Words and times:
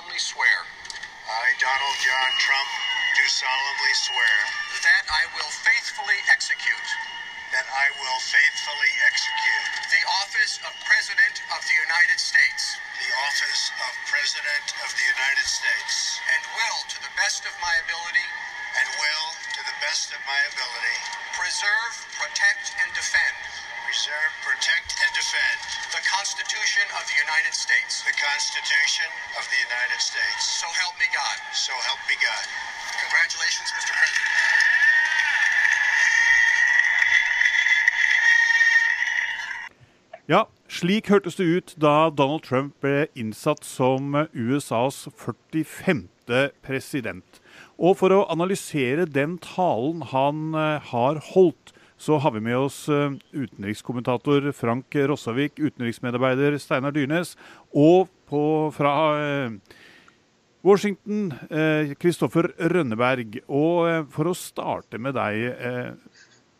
solemnly 0.00 0.24
swear. 0.32 0.58
I, 1.28 1.52
Donald 1.60 1.96
John 2.00 2.32
Trump, 2.40 2.70
do 3.20 3.24
solemnly 3.28 3.92
swear 4.08 4.36
that 4.80 5.04
I 5.12 5.28
will 5.36 5.52
faithfully 5.60 6.16
execute 6.32 6.88
that 7.52 7.68
I 7.68 7.92
will 8.00 8.20
faithfully 8.24 8.92
execute 9.04 9.66
the 9.92 10.00
office 10.24 10.56
of 10.64 10.72
President 10.88 11.44
of 11.52 11.60
the 11.68 11.76
United 11.84 12.16
States 12.16 12.80
the 12.96 13.12
office 13.28 13.76
of 13.84 13.92
President 14.08 14.66
of 14.80 14.90
the 14.96 15.04
United 15.04 15.44
States 15.44 16.16
and 16.32 16.42
will, 16.56 16.80
to 16.96 16.98
the 17.04 17.12
best 17.20 17.44
of 17.44 17.52
my 17.60 17.74
ability, 17.84 18.28
and 18.80 18.86
will, 18.96 19.28
to 19.52 19.60
the 19.68 19.76
best 19.84 20.16
of 20.16 20.20
my 20.24 20.40
ability, 20.52 20.96
preserve, 21.36 21.92
protect, 22.16 22.72
and 22.80 22.88
defend 22.96 23.36
preserve, 23.90 24.32
protect, 24.50 24.88
and 25.02 25.10
defend 25.18 25.58
the 25.96 26.02
Constitution 26.16 26.86
of 26.98 27.02
the 27.10 27.16
United 27.26 27.54
States. 27.64 27.92
the 28.10 28.16
Constitution 28.30 29.10
of 29.38 29.44
the 29.52 29.60
United 29.68 30.00
States. 30.10 30.42
So 30.60 30.66
help 30.82 30.94
me 31.02 31.08
God. 31.20 31.38
So 31.66 31.74
help 31.88 32.00
me 32.10 32.14
God. 32.28 32.44
Congratulations, 33.02 33.68
Mr. 33.76 33.92
President. 33.98 34.30
Ja, 40.34 40.42
slik 40.68 41.04
hørtes 41.10 41.34
det 41.34 41.46
ut 41.56 41.74
da 41.86 41.94
Donald 42.20 42.42
Trump 42.46 42.78
ble 42.84 43.08
innsatt 43.18 43.64
som 43.66 44.14
USAs 44.30 45.08
45. 45.18 46.08
president. 46.62 47.42
Og 47.74 47.96
for 47.98 48.14
å 48.14 48.26
analysere 48.30 49.10
den 49.18 49.34
talen 49.42 50.06
han 50.14 50.54
eh, 50.54 50.78
har 50.92 51.18
holdt, 51.32 51.74
så 52.00 52.16
har 52.22 52.32
vi 52.32 52.40
med 52.44 52.56
oss 52.56 52.86
eh, 52.88 53.12
utenrikskommentator 53.36 54.48
Frank 54.56 54.96
Rossavik, 55.10 55.60
utenriksmedarbeider 55.60 56.56
Steinar 56.60 56.94
Dyrnes, 56.96 57.34
og 57.76 58.08
på, 58.30 58.42
fra 58.72 58.94
eh, 59.20 59.76
Washington, 60.64 61.30
Kristoffer 61.96 62.50
Rønneberg. 62.68 63.38
Og 63.48 64.10
for 64.12 64.28
å 64.28 64.34
starte 64.36 64.98
med 65.00 65.16
deg, 65.16 65.96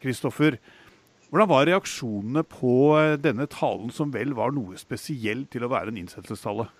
Kristoffer. 0.00 0.56
Hvordan 1.28 1.50
var 1.50 1.68
reaksjonene 1.68 2.40
på 2.48 2.72
denne 3.20 3.44
talen, 3.52 3.92
som 3.92 4.08
vel 4.14 4.32
var 4.38 4.56
noe 4.56 4.80
spesielt 4.80 5.50
til 5.52 5.68
å 5.68 5.72
være 5.74 5.92
en 5.92 6.00
innsettelsestale? 6.00 6.70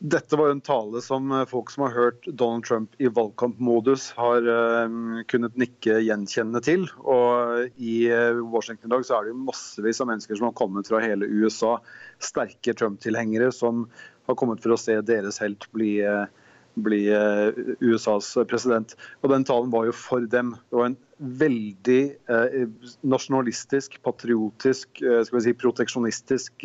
Dette 0.00 0.36
var 0.36 0.50
en 0.50 0.60
tale 0.60 1.00
som 1.02 1.32
eh, 1.32 1.44
folk 1.46 1.70
som 1.70 1.84
har 1.86 1.94
hørt 1.94 2.26
Donald 2.26 2.64
Trump 2.64 2.94
i 2.98 3.08
valgkampmodus, 3.08 4.10
har 4.18 4.46
uh, 4.48 5.22
kunnet 5.30 5.56
nikke 5.60 6.00
gjenkjennende 6.02 6.62
til. 6.64 6.86
Og 7.00 7.70
I 7.76 7.94
uh, 8.10 8.40
Washington 8.50 8.90
i 8.90 8.94
dag 8.94 9.06
så 9.06 9.18
er 9.18 9.28
det 9.28 9.36
massevis 9.38 10.02
av 10.02 10.10
mennesker 10.10 10.38
som 10.38 10.48
har 10.50 10.56
kommet 10.58 10.90
fra 10.90 11.02
hele 11.04 11.28
USA. 11.30 11.76
Sterke 12.22 12.74
Trump-tilhengere 12.74 13.52
som 13.54 13.86
har 14.28 14.38
kommet 14.40 14.64
for 14.64 14.74
å 14.74 14.80
se 14.80 14.96
deres 15.04 15.38
helt 15.42 15.66
bli, 15.76 15.98
bli 16.80 17.02
USAs 17.84 18.30
president. 18.48 18.94
Og 19.20 19.28
Den 19.34 19.44
talen 19.44 19.68
var 19.74 19.84
jo 19.90 19.96
for 19.96 20.24
dem. 20.32 20.54
Det 20.70 20.78
var 20.80 20.88
en 20.88 20.96
veldig 21.44 22.00
nasjonalistisk, 23.04 23.98
patriotisk, 24.06 24.96
skal 24.96 25.36
vi 25.36 25.44
si, 25.44 25.54
proteksjonistisk 25.60 26.64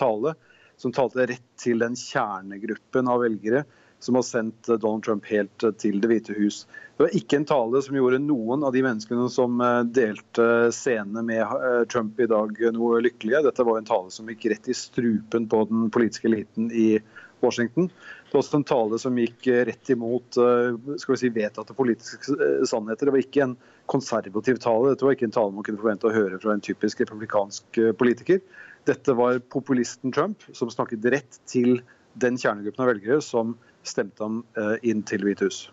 tale 0.00 0.32
som 0.80 0.92
talte 0.94 1.26
rett 1.30 1.48
til 1.60 1.82
den 1.82 1.96
kjernegruppen 1.98 3.10
av 3.10 3.22
velgere 3.24 3.64
som 4.04 4.14
har 4.14 4.22
sendt 4.22 4.68
eh, 4.68 4.76
Donald 4.76 5.04
Trump 5.04 5.26
helt 5.26 5.62
eh, 5.62 5.72
til 5.80 6.00
Det 6.00 6.10
hvite 6.10 6.36
hus. 6.36 6.64
Det 6.96 7.06
var 7.06 7.16
ikke 7.16 7.40
en 7.40 7.48
tale 7.48 7.82
som 7.82 7.96
gjorde 7.96 8.20
noen 8.22 8.64
av 8.66 8.74
de 8.74 8.84
menneskene 8.84 9.28
som 9.32 9.60
eh, 9.64 9.80
delte 9.96 10.48
scene 10.76 11.24
med 11.24 11.88
Trump 11.92 12.20
i 12.20 12.28
dag, 12.30 12.58
noe 12.76 13.02
lykkelige. 13.04 13.44
Dette 13.48 13.66
var 13.66 13.80
en 13.80 13.88
tale 13.88 14.12
som 14.14 14.28
gikk 14.30 14.50
rett 14.52 14.68
i 14.68 14.76
strupen 14.76 15.48
på 15.50 15.64
den 15.70 15.88
politiske 15.94 16.28
eliten 16.30 16.68
i 16.72 16.98
Washington. 17.44 17.88
Det 17.88 18.36
var 18.36 18.42
også 18.42 18.58
en 18.60 18.66
tale 18.68 18.98
som 18.98 19.18
gikk 19.20 19.46
rett 19.68 19.90
imot 19.92 20.34
skal 20.34 21.12
vi 21.12 21.18
si, 21.20 21.28
vedtatte 21.30 21.76
politiske 21.76 22.34
sannheter. 22.66 23.06
Det 23.06 23.12
var 23.14 23.22
ikke 23.22 23.44
en 23.44 23.52
konservativ 23.90 24.58
tale. 24.64 24.90
Dette 24.90 25.06
var 25.06 25.14
ikke 25.14 25.28
en 25.28 25.36
tale 25.36 25.54
man 25.54 25.66
kunne 25.66 25.78
forvente 25.78 26.08
å 26.08 26.14
høre 26.14 26.40
fra 26.42 26.56
en 26.56 26.64
typisk 26.64 27.04
republikansk 27.04 27.78
politiker. 28.00 28.40
Dette 28.88 29.14
var 29.16 29.38
populisten 29.52 30.12
Trump 30.12 30.44
som 30.52 30.70
snakket 30.72 31.06
rett 31.12 31.38
til 31.48 31.78
den 32.20 32.36
kjernegruppen 32.38 32.84
av 32.84 32.90
velgere 32.92 33.22
som 33.24 33.54
stemte 33.86 34.24
ham 34.24 34.42
eh, 34.58 34.76
inn 34.90 35.02
til 35.06 35.24
Hvithus. 35.26 35.68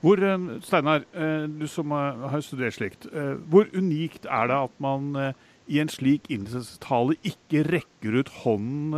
Hvor, 0.00 0.20
eh, 0.24 0.46
Steinar, 0.64 1.04
eh, 1.12 1.46
du 1.48 1.66
som 1.68 1.92
har 1.92 2.40
studert 2.44 2.76
slikt, 2.76 3.08
hvor 3.50 3.68
unikt 3.74 4.28
er 4.28 4.50
det 4.50 4.58
at 4.68 4.76
man 4.80 5.34
i 5.70 5.78
en 5.78 5.90
slik 5.92 6.26
innsettelsestale 6.32 7.14
ikke 7.26 7.62
rekker 7.68 8.16
ut 8.18 8.30
hånden 8.42 8.94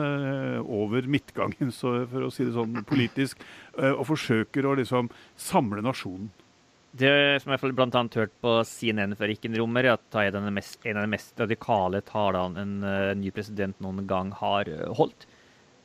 over 0.62 1.04
midtgangen, 1.04 1.72
for 1.74 2.24
å 2.24 2.30
si 2.32 2.46
det 2.46 2.54
sånn 2.54 2.78
politisk, 2.88 3.42
og 3.76 4.06
forsøker 4.08 4.64
å 4.64 4.76
liksom 4.78 5.10
samle 5.36 5.84
nasjonen? 5.84 6.30
Det 6.92 7.40
som 7.40 7.54
jeg 7.54 7.72
blant 7.72 7.94
annet 7.96 8.18
hørt 8.20 8.32
på 8.44 8.58
CNN 8.68 9.14
før 9.16 9.30
gikk 9.32 9.46
inn 9.48 9.54
i 9.56 9.60
rommet, 9.62 9.86
er 9.86 9.94
at 9.94 10.02
det 10.12 10.24
er 10.26 10.34
en 10.36 10.98
av 11.00 11.06
de 11.06 11.12
mest 11.14 11.38
radikale 11.40 12.02
talene 12.04 12.60
en 12.60 12.74
uh, 12.84 13.12
ny 13.16 13.30
president 13.32 13.78
noen 13.80 14.04
gang 14.08 14.32
har 14.36 14.68
uh, 14.68 14.90
holdt. 14.98 15.24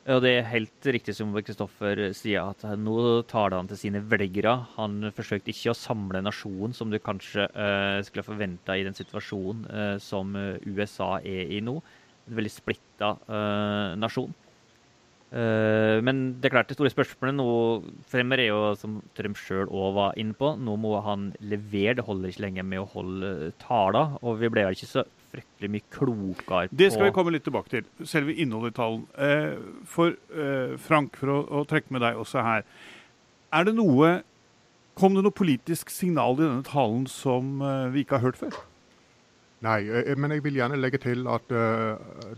Og 0.08 0.20
det 0.24 0.34
er 0.34 0.50
helt 0.52 0.88
riktig 0.88 1.14
som 1.16 1.32
Kristoffer 1.44 2.00
sier, 2.16 2.52
at 2.52 2.76
nå 2.80 3.22
taler 3.28 3.56
han 3.56 3.68
til 3.68 3.80
sine 3.80 4.02
velgere. 4.08 4.54
Han 4.76 5.10
forsøkte 5.16 5.52
ikke 5.52 5.72
å 5.72 5.76
samle 5.76 6.22
nasjonen, 6.24 6.76
som 6.76 6.92
du 6.92 6.98
kanskje 7.00 7.48
uh, 7.56 8.00
skulle 8.04 8.26
forventa 8.28 8.76
i 8.76 8.84
den 8.84 8.96
situasjonen 8.96 10.00
som 10.04 10.36
USA 10.64 11.14
er 11.24 11.56
i 11.56 11.62
nå. 11.64 11.78
En 12.28 12.36
veldig 12.36 12.52
splitta 12.52 13.14
nasjon. 13.96 14.32
Uh, 15.28 16.00
men 16.00 16.40
det 16.40 16.48
er 16.48 16.54
klart 16.54 16.70
det 16.70 16.78
store 16.78 16.88
spørsmålet 16.88 17.34
nå 17.36 17.48
fremmer 18.08 18.40
er 18.40 18.48
jo, 18.48 18.60
som 18.80 18.94
Trump 19.16 19.36
sjøl 19.36 19.68
òg 19.68 19.90
var 19.98 20.14
inne 20.20 20.32
på, 20.36 20.54
nå 20.56 20.76
må 20.80 20.94
han 21.04 21.28
levere. 21.44 21.98
Det 21.98 22.06
holder 22.06 22.32
ikke 22.32 22.44
lenger 22.46 22.68
med 22.68 22.80
å 22.80 22.88
holde 22.94 23.32
taler. 23.60 24.16
Og 24.22 24.38
vi 24.40 24.50
ble 24.52 24.64
vel 24.64 24.78
ikke 24.78 24.88
så 24.88 25.04
fryktelig 25.28 25.72
mye 25.74 25.86
klokere 25.92 26.70
på 26.70 26.78
Det 26.80 26.88
skal 26.94 27.10
vi 27.10 27.16
komme 27.18 27.34
litt 27.34 27.44
tilbake 27.44 27.72
til. 27.74 27.90
Selve 28.08 28.32
innholdet 28.32 28.72
i 28.72 28.78
talen. 28.78 29.04
Uh, 29.18 29.84
for 29.84 30.16
uh, 30.32 30.78
Frank, 30.80 31.18
for 31.20 31.34
å, 31.34 31.42
å, 31.60 31.66
trekke 31.68 31.92
med 31.92 32.06
deg 32.06 32.20
også 32.20 32.44
her. 32.46 32.64
Er 33.52 33.68
det 33.68 33.76
noe 33.76 34.18
Kom 34.98 35.14
det 35.14 35.22
noe 35.22 35.30
politisk 35.30 35.92
signal 35.94 36.32
i 36.34 36.40
denne 36.40 36.64
talen 36.66 37.04
som 37.06 37.60
vi 37.94 38.00
ikke 38.02 38.18
har 38.18 38.24
hørt 38.24 38.38
før? 38.40 38.56
Nei, 39.62 39.76
men 40.18 40.34
jeg 40.34 40.42
vil 40.42 40.58
gjerne 40.58 40.74
legge 40.74 40.98
til 41.04 41.22
at 41.30 41.46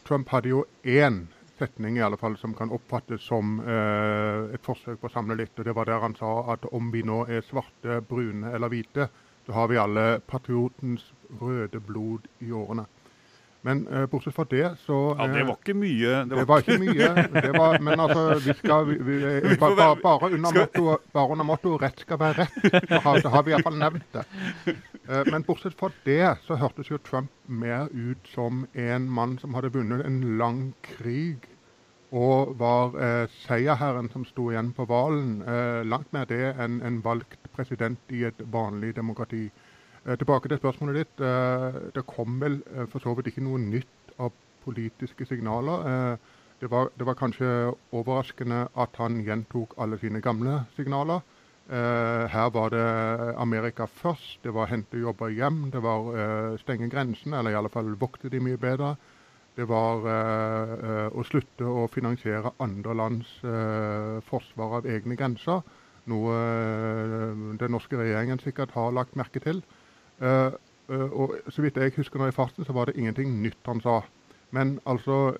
Trump 0.05 0.29
hadde 0.29 0.51
jo 0.53 0.67
én 0.85 1.23
setning 1.61 1.99
i 1.99 2.05
alle 2.05 2.19
fall 2.21 2.37
som 2.41 2.55
kan 2.57 2.73
oppfattes 2.75 3.23
som 3.29 3.59
eh, 3.61 4.55
et 4.57 4.65
forsøk 4.65 5.01
på 5.01 5.11
å 5.11 5.15
samle 5.15 5.37
litt. 5.39 5.59
og 5.59 5.69
Det 5.69 5.77
var 5.77 5.91
der 5.91 6.05
han 6.05 6.17
sa 6.19 6.33
at 6.55 6.65
om 6.73 6.91
vi 6.95 7.05
nå 7.07 7.23
er 7.29 7.45
svarte, 7.47 8.01
brune 8.09 8.55
eller 8.55 8.73
hvite, 8.73 9.11
så 9.47 9.57
har 9.57 9.71
vi 9.71 9.81
alle 9.81 10.07
patriotens 10.31 11.13
røde 11.41 11.81
blod 11.85 12.27
i 12.41 12.53
årene. 12.53 12.87
Men 13.63 13.89
eh, 13.89 14.07
bortsett 14.07 14.35
fra 14.35 14.45
det, 14.51 14.77
så 14.87 15.17
Ja, 15.19 15.27
Det 15.27 15.45
var 15.45 15.59
ikke 15.61 15.75
mye. 15.75 16.13
Det 16.25 16.31
var, 16.31 16.39
det 16.39 16.49
var 16.49 16.59
ikke 16.59 16.79
mye. 16.79 17.09
Var, 17.59 17.79
men 17.81 18.01
altså, 18.01 18.23
vi 18.47 18.55
skal 18.57 18.87
vi, 18.89 18.97
vi, 19.05 19.57
ba, 19.61 19.75
ba, 19.77 19.89
bare, 20.03 20.31
under 20.33 20.55
motto, 20.61 20.97
bare 21.13 21.33
under 21.33 21.45
motto 21.45 21.77
'rett 21.77 22.01
skal 22.01 22.19
være 22.21 22.47
rett', 22.47 22.89
så 22.89 23.01
har, 23.05 23.21
så 23.21 23.29
har 23.29 23.43
vi 23.43 23.53
iallfall 23.53 23.79
nevnt 23.79 24.17
det. 24.17 24.25
Uh, 25.11 25.25
men 25.33 25.43
bortsett 25.43 25.77
fra 25.77 25.91
det, 26.05 26.37
så 26.47 26.57
hørtes 26.57 26.91
jo 26.91 26.99
Trump 26.99 27.31
mer 27.47 27.89
ut 27.93 28.33
som 28.35 28.67
en 28.73 29.11
mann 29.11 29.39
som 29.39 29.55
hadde 29.55 29.73
vunnet 29.75 30.07
en 30.07 30.39
lang 30.39 30.73
krig 30.83 31.50
og 32.11 32.59
var 32.59 32.97
eh, 32.99 33.27
seierherren 33.47 34.11
som 34.11 34.25
sto 34.27 34.49
igjen 34.51 34.73
på 34.75 34.87
hvalen. 34.91 35.43
Eh, 35.47 35.83
langt 35.87 36.11
mer 36.13 36.27
det 36.27 36.57
enn 36.59 36.81
en 36.83 36.99
valgt 37.05 37.51
president 37.55 38.11
i 38.11 38.25
et 38.27 38.41
vanlig 38.51 38.97
demokrati. 38.97 39.47
Eh, 40.05 40.17
tilbake 40.19 40.49
til 40.49 40.59
spørsmålet 40.59 40.99
ditt. 40.99 41.23
Eh, 41.23 41.81
det 41.95 42.07
kom 42.11 42.41
vel 42.43 42.61
eh, 42.75 42.87
for 42.91 42.99
så 42.99 43.15
vidt 43.15 43.31
ikke 43.31 43.45
noe 43.47 43.63
nytt 43.63 44.15
av 44.19 44.33
politiske 44.65 45.27
signaler. 45.27 45.87
Eh, 45.91 46.17
det 46.61 46.71
var, 46.71 46.91
det, 46.99 47.07
var, 47.07 47.17
kanskje 47.17 47.71
overraskende 47.97 48.67
at 48.77 48.99
han 48.99 49.23
gjentok 49.25 49.79
alle 49.79 49.99
sine 49.99 50.21
gamle 50.21 50.65
signaler. 50.77 51.23
her 51.71 52.51
var 52.51 52.71
det 52.71 53.35
Amerika 53.39 53.87
først. 53.87 54.43
Det 54.43 54.53
var 54.53 54.67
hente 54.67 54.99
jobber 54.99 55.31
hjem. 55.31 55.71
Det 55.71 55.81
var 55.83 56.59
stenge 56.59 56.91
grensene, 56.91 57.39
eller 57.39 57.51
i 57.51 57.55
alle 57.55 57.71
fall 57.71 57.95
vokte 57.97 58.29
de 58.29 58.41
mye 58.41 58.59
bedre. 58.59 58.97
Det 59.57 59.67
var 59.69 60.07
eh, 60.07 60.73
eh, 60.89 61.07
å 61.11 61.25
slutte 61.27 61.67
å 61.67 61.89
finansiere 61.91 62.53
andre 62.63 62.95
lands 62.97 63.31
eh, 63.45 64.21
forsvar 64.29 64.79
av 64.79 64.87
egne 64.89 65.19
grenser. 65.19 65.65
Noe 66.11 66.37
den 67.61 67.75
norske 67.75 67.99
regjeringen 67.99 68.41
sikkert 68.41 68.73
har 68.75 68.95
lagt 68.97 69.19
merke 69.21 69.39
til. 69.45 69.61
og 70.89 71.35
Så 71.53 71.63
vidt 71.63 71.77
jeg 71.77 71.93
husker 71.95 72.19
nå 72.19 72.31
i 72.31 72.35
farten, 72.35 72.65
så 72.65 72.73
var 72.75 72.89
det 72.89 72.97
ingenting 72.99 73.37
nytt 73.45 73.69
han 73.69 73.83
sa. 73.85 73.99
Men 74.51 74.73
altså, 74.91 75.37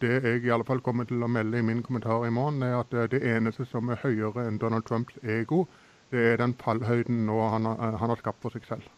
det 0.00 0.12
jeg 0.22 0.46
i 0.46 0.54
alle 0.54 0.64
fall 0.64 0.80
kommer 0.80 1.10
til 1.10 1.20
å 1.20 1.28
melde 1.28 1.58
i 1.58 1.66
min 1.66 1.82
kommentar 1.82 2.24
i 2.24 2.32
morgen, 2.32 2.62
er 2.62 2.78
at 2.78 2.94
det 3.12 3.20
eneste 3.34 3.66
som 3.68 3.90
er 3.90 4.00
høyere 4.00 4.46
enn 4.46 4.62
Donald 4.62 4.86
Trumps 4.88 5.18
ego, 5.26 5.66
det 6.14 6.30
er 6.30 6.40
den 6.40 6.56
fallhøyden 6.62 7.26
nå 7.26 7.42
han, 7.50 7.68
han 7.74 8.14
har 8.14 8.22
skapt 8.22 8.40
for 8.46 8.56
seg 8.56 8.70
selv. 8.70 8.88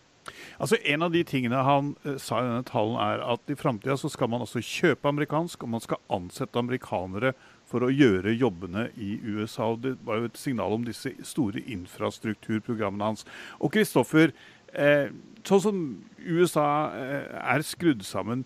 Altså 0.63 0.79
En 0.87 1.03
av 1.03 1.11
de 1.11 1.25
tingene 1.27 1.59
han 1.67 1.95
uh, 2.07 2.15
sa 2.23 2.39
i 2.39 2.47
denne 2.47 2.67
talen, 2.69 2.95
er 3.03 3.25
at 3.35 3.51
i 3.51 3.59
framtida 3.59 3.97
skal 3.99 4.31
man 4.31 4.45
også 4.45 4.63
kjøpe 4.63 5.11
amerikansk, 5.11 5.65
og 5.65 5.73
man 5.75 5.83
skal 5.83 5.99
ansette 6.15 6.61
amerikanere 6.61 7.33
for 7.73 7.83
å 7.83 7.91
gjøre 7.91 8.35
jobbene 8.37 8.89
i 8.95 9.17
USA. 9.25 9.73
og 9.73 9.83
Det 9.83 9.97
var 10.07 10.21
jo 10.21 10.31
et 10.31 10.39
signal 10.39 10.77
om 10.77 10.87
disse 10.87 11.15
store 11.27 11.63
infrastrukturprogrammene 11.67 13.11
hans. 13.11 13.27
Og 13.59 13.73
Kristoffer, 13.75 14.33
eh, 14.73 15.11
sånn 15.43 15.65
som 15.65 15.83
USA 16.19 16.93
eh, 16.95 17.27
er 17.57 17.67
skrudd 17.67 18.05
sammen, 18.07 18.45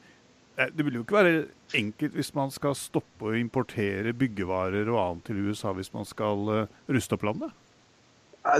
eh, 0.56 0.70
det 0.72 0.86
vil 0.86 1.00
jo 1.00 1.04
ikke 1.04 1.20
være 1.20 1.46
enkelt 1.74 2.16
hvis 2.16 2.34
man 2.34 2.50
skal 2.54 2.78
stoppe 2.78 3.28
å 3.28 3.36
importere 3.36 4.14
byggevarer 4.16 4.88
og 4.88 5.02
annet 5.02 5.28
til 5.28 5.44
USA 5.50 5.74
hvis 5.74 5.92
man 5.92 6.06
skal 6.06 6.48
uh, 6.48 6.66
ruste 6.88 7.18
opp 7.18 7.26
landet? 7.26 7.65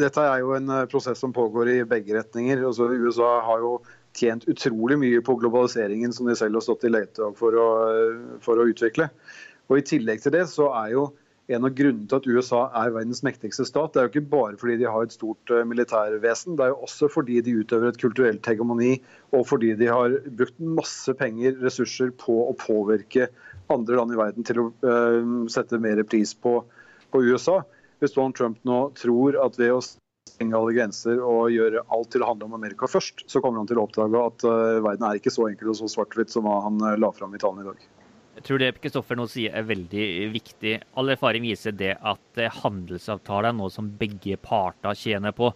Dette 0.03 0.23
er 0.23 0.41
jo 0.43 0.55
en 0.57 0.73
eh, 0.73 0.87
prosess 0.91 1.21
som 1.23 1.35
pågår 1.37 1.71
i 1.73 1.77
begge 1.89 2.17
retninger. 2.17 2.65
Altså, 2.67 2.89
USA 2.91 3.37
har 3.47 3.63
jo 3.65 3.77
tjent 4.17 4.47
utrolig 4.51 4.97
mye 4.99 5.21
på 5.25 5.37
globaliseringen 5.39 6.15
som 6.17 6.29
de 6.29 6.35
selv 6.39 6.59
har 6.59 6.65
stått 6.65 6.87
i 6.89 6.93
letedag 6.93 7.37
for, 7.37 7.59
for, 8.43 8.59
å 8.59 8.67
utvikle. 8.71 9.11
Og 9.69 9.81
I 9.81 9.87
tillegg 9.87 10.23
til 10.25 10.33
det 10.35 10.47
så 10.49 10.71
er 10.81 10.95
jo 10.95 11.11
en 11.53 11.67
av 11.69 11.75
grunnene 11.79 12.09
til 12.11 12.19
at 12.19 12.27
USA 12.27 12.61
er 12.81 12.95
verdens 12.95 13.23
mektigste 13.23 13.67
stat, 13.69 13.93
det 13.95 14.01
er 14.01 14.09
jo 14.09 14.13
ikke 14.15 14.31
bare 14.33 14.57
fordi 14.59 14.79
de 14.81 14.89
har 14.91 15.07
et 15.07 15.15
stort 15.15 15.53
uh, 15.55 15.63
militærvesen, 15.69 16.57
det 16.59 16.65
er 16.65 16.73
jo 16.73 16.81
også 16.89 17.11
fordi 17.13 17.39
de 17.47 17.55
utøver 17.61 17.93
et 17.93 18.01
kulturelt 18.03 18.49
hegemoni, 18.51 18.97
og 19.31 19.47
fordi 19.47 19.77
de 19.79 19.87
har 19.87 20.17
brukt 20.41 20.59
masse 20.59 21.15
penger, 21.21 21.55
ressurser, 21.63 22.11
på 22.19 22.41
å 22.49 22.57
påvirke 22.59 23.29
andre 23.71 24.01
land 24.01 24.15
i 24.15 24.19
verden 24.19 24.47
til 24.49 24.65
å 24.65 24.67
uh, 24.83 25.47
sette 25.53 25.79
mer 25.83 26.03
pris 26.09 26.35
på, 26.35 26.59
på 27.15 27.23
USA 27.29 27.61
hvis 28.01 28.17
Donald 28.17 28.37
Trump 28.37 28.59
nå 28.69 28.81
tror 28.99 29.39
at 29.45 29.57
ved 29.61 29.73
å 29.75 29.81
stenge 30.37 30.57
alle 30.59 30.75
grenser 30.77 31.21
og 31.23 31.53
gjøre 31.55 31.85
alt 31.95 32.11
til 32.13 32.25
å 32.25 32.31
handle 32.31 32.49
om 32.51 32.57
Amerika 32.59 32.89
først, 32.91 33.25
så 33.31 33.41
kommer 33.43 33.63
han 33.63 33.69
til 33.71 33.81
å 33.81 33.87
oppdage 33.87 34.25
at 34.31 34.47
uh, 34.49 34.81
verden 34.85 35.07
er 35.09 35.21
ikke 35.21 35.33
så 35.33 35.49
enkel 35.49 35.73
og 35.73 35.79
så 35.81 35.89
svart-hvitt 35.91 36.33
som 36.33 36.49
han 36.51 36.83
uh, 36.83 36.97
la 37.01 37.13
fram 37.15 37.35
i 37.37 37.41
talen 37.41 37.63
i 37.63 37.69
dag. 37.71 37.87
Jeg 38.37 38.45
tror 38.45 38.61
det 38.61 38.75
Kristoffer 38.83 39.17
nå 39.17 39.25
sier 39.33 39.55
er 39.57 39.65
veldig 39.65 40.09
viktig. 40.35 40.75
All 41.01 41.15
erfaring 41.15 41.47
viser 41.47 41.73
det 41.73 41.95
at 41.97 42.43
uh, 42.43 42.51
handelsavtaler 42.61 43.51
er 43.51 43.57
noe 43.57 43.73
som 43.73 43.89
begge 44.03 44.37
parter 44.43 44.99
tjener 44.99 45.33
på. 45.37 45.49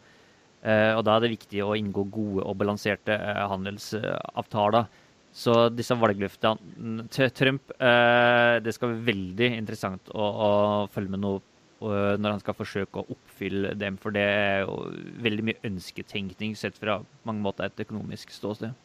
og 0.60 1.04
Da 1.04 1.12
er 1.14 1.22
det 1.24 1.32
viktig 1.32 1.62
å 1.64 1.76
inngå 1.76 2.06
gode 2.12 2.44
og 2.44 2.56
balanserte 2.60 3.16
handelsavtaler. 3.52 4.88
Så 5.32 5.54
disse 5.72 5.94
valgløftene 5.94 7.04
til 7.14 7.30
Trump 7.30 7.70
Det 7.78 8.72
skal 8.74 8.90
være 8.90 9.04
veldig 9.06 9.48
interessant 9.60 10.10
å, 10.10 10.24
å 10.26 10.48
følge 10.90 11.14
med 11.14 11.22
noe 11.22 11.40
når 11.80 12.34
han 12.34 12.40
skal 12.42 12.56
forsøke 12.58 13.00
å 13.00 13.14
oppfylle 13.14 13.72
dem. 13.80 13.96
For 14.00 14.12
det 14.12 14.24
er 14.26 14.58
jo 14.66 14.74
veldig 15.24 15.46
mye 15.48 15.62
ønsketenkning 15.70 16.52
sett 16.58 16.76
fra 16.76 16.98
mange 17.24 17.44
måter 17.44 17.70
et 17.70 17.84
økonomisk 17.86 18.34
ståsted. 18.34 18.76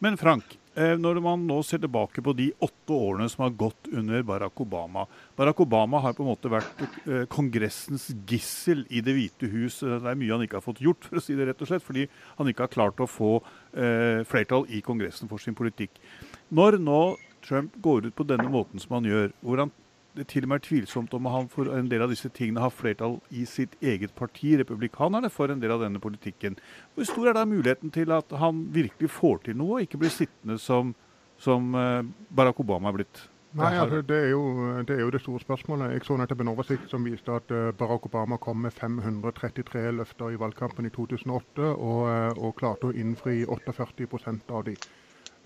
Men 0.00 0.16
Frank, 0.16 0.56
eh, 0.74 0.94
når 0.96 1.18
man 1.20 1.42
nå 1.44 1.58
ser 1.66 1.82
tilbake 1.82 2.22
på 2.24 2.32
de 2.32 2.46
åtte 2.64 2.96
årene 2.96 3.28
som 3.28 3.44
har 3.44 3.56
gått 3.60 3.90
under 3.92 4.22
Barack 4.24 4.62
Obama 4.64 5.04
Barack 5.36 5.60
Obama 5.60 6.00
har 6.00 6.14
på 6.16 6.24
en 6.24 6.30
måte 6.30 6.52
vært 6.52 6.84
eh, 7.04 7.26
kongressens 7.28 8.08
gissel 8.28 8.86
i 8.88 9.02
Det 9.04 9.12
hvite 9.16 9.50
hus. 9.52 9.82
Det 9.84 10.00
er 10.00 10.16
mye 10.16 10.32
han 10.32 10.46
ikke 10.46 10.56
har 10.56 10.64
fått 10.64 10.80
gjort, 10.80 11.04
for 11.04 11.20
å 11.20 11.24
si 11.24 11.36
det 11.36 11.50
rett 11.50 11.60
og 11.60 11.68
slett, 11.68 11.84
fordi 11.84 12.06
han 12.38 12.48
ikke 12.48 12.64
har 12.64 12.72
klart 12.72 13.04
å 13.04 13.10
få 13.10 13.34
eh, 13.76 14.24
flertall 14.28 14.64
i 14.72 14.80
Kongressen 14.84 15.28
for 15.28 15.42
sin 15.42 15.58
politikk. 15.58 16.00
Når 16.48 16.80
nå 16.80 17.02
Trump 17.44 17.76
går 17.84 18.08
ut 18.08 18.16
på 18.16 18.24
denne 18.28 18.48
måten 18.52 18.80
som 18.80 18.98
han 18.98 19.08
gjør, 19.08 19.30
hvor 19.44 19.64
han 19.66 19.72
det 20.16 20.26
til 20.32 20.46
og 20.46 20.52
med 20.52 20.60
er 20.60 20.66
tvilsomt 20.66 21.14
om 21.16 21.28
han 21.30 21.48
for 21.52 21.70
en 21.74 21.88
del 21.90 22.04
av 22.04 22.12
disse 22.12 22.30
tingene 22.34 22.62
har 22.64 22.72
flertall 22.74 23.18
i 23.30 23.44
sitt 23.48 23.76
eget 23.80 24.14
parti, 24.18 24.56
republikanerne, 24.60 25.30
for 25.30 25.52
en 25.52 25.62
del 25.62 25.74
av 25.74 25.84
denne 25.84 26.02
politikken. 26.02 26.58
Hvor 26.94 27.08
stor 27.08 27.30
er 27.30 27.38
da 27.38 27.46
muligheten 27.48 27.92
til 27.94 28.14
at 28.14 28.32
han 28.42 28.66
virkelig 28.74 29.12
får 29.16 29.44
til 29.46 29.60
noe, 29.60 29.78
og 29.78 29.86
ikke 29.86 30.00
blir 30.02 30.14
sittende 30.14 30.58
som, 30.58 30.94
som 31.38 31.74
eh, 31.78 32.02
Barack 32.34 32.62
Obama 32.64 32.90
er 32.90 32.98
blitt? 33.00 33.22
Nei, 33.58 33.72
altså, 33.82 33.98
det, 34.06 34.16
er 34.16 34.28
jo, 34.30 34.42
det, 34.86 34.94
er 34.94 35.00
jo, 35.02 35.10
det 35.10 35.20
store 35.24 35.40
spørsmålet. 35.42 35.96
Jeg 35.96 36.04
så 36.06 36.14
nettopp 36.20 36.42
en 36.44 36.52
oversikt 36.52 36.90
som 36.92 37.06
viste 37.06 37.34
at 37.34 37.50
uh, 37.50 37.72
Barack 37.74 38.06
Obama 38.06 38.38
kom 38.38 38.60
med 38.62 38.70
533 38.76 39.88
løfter 39.98 40.30
i 40.30 40.38
valgkampen 40.38 40.86
i 40.86 40.92
2008, 40.94 41.72
og, 41.72 42.04
uh, 42.06 42.30
og 42.38 42.54
klarte 42.60 42.90
å 42.90 42.94
innfri 42.94 43.40
48 43.42 44.36
av 44.54 44.68
de. 44.68 44.76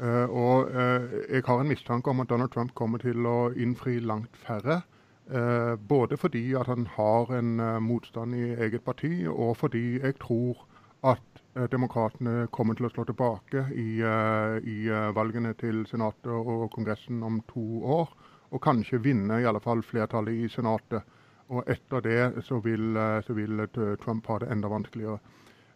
Uh, 0.05 0.29
og 0.29 0.69
uh, 0.69 1.13
jeg 1.33 1.45
har 1.47 1.61
en 1.61 1.71
mistanke 1.71 2.11
om 2.11 2.21
at 2.21 2.29
Donald 2.29 2.51
Trump 2.53 2.75
kommer 2.77 3.01
til 3.01 3.25
å 3.25 3.55
innfri 3.57 4.01
langt 4.05 4.37
færre. 4.37 4.83
Uh, 5.25 5.81
både 5.81 6.19
fordi 6.21 6.43
at 6.61 6.69
han 6.69 6.85
har 6.99 7.33
en 7.33 7.57
motstand 7.81 8.37
i 8.37 8.51
eget 8.67 8.85
parti, 8.85 9.25
og 9.31 9.57
fordi 9.57 10.01
jeg 10.03 10.19
tror 10.21 10.67
at 11.05 11.41
demokratene 11.71 12.49
kommer 12.51 12.75
til 12.75 12.89
å 12.89 12.91
slå 12.91 13.05
tilbake 13.07 13.61
i, 13.79 14.01
i 14.03 14.77
valgene 15.15 15.53
til 15.61 15.85
Senatet 15.87 16.33
og 16.33 16.65
Kongressen 16.73 17.21
om 17.23 17.37
to 17.47 17.85
år. 17.85 18.09
Og 18.51 18.63
kanskje 18.65 19.03
vinne 19.05 19.37
i 19.39 19.47
alle 19.47 19.61
fall 19.63 19.85
flertallet 19.87 20.35
i 20.35 20.49
Senatet. 20.51 21.05
Og 21.53 21.69
etter 21.71 22.03
det 22.03 22.43
så 22.49 22.59
vil, 22.65 22.97
så 23.23 23.37
vil 23.37 23.67
Trump 24.03 24.27
ha 24.33 24.41
det 24.43 24.49
enda 24.51 24.73
vanskeligere 24.73 25.21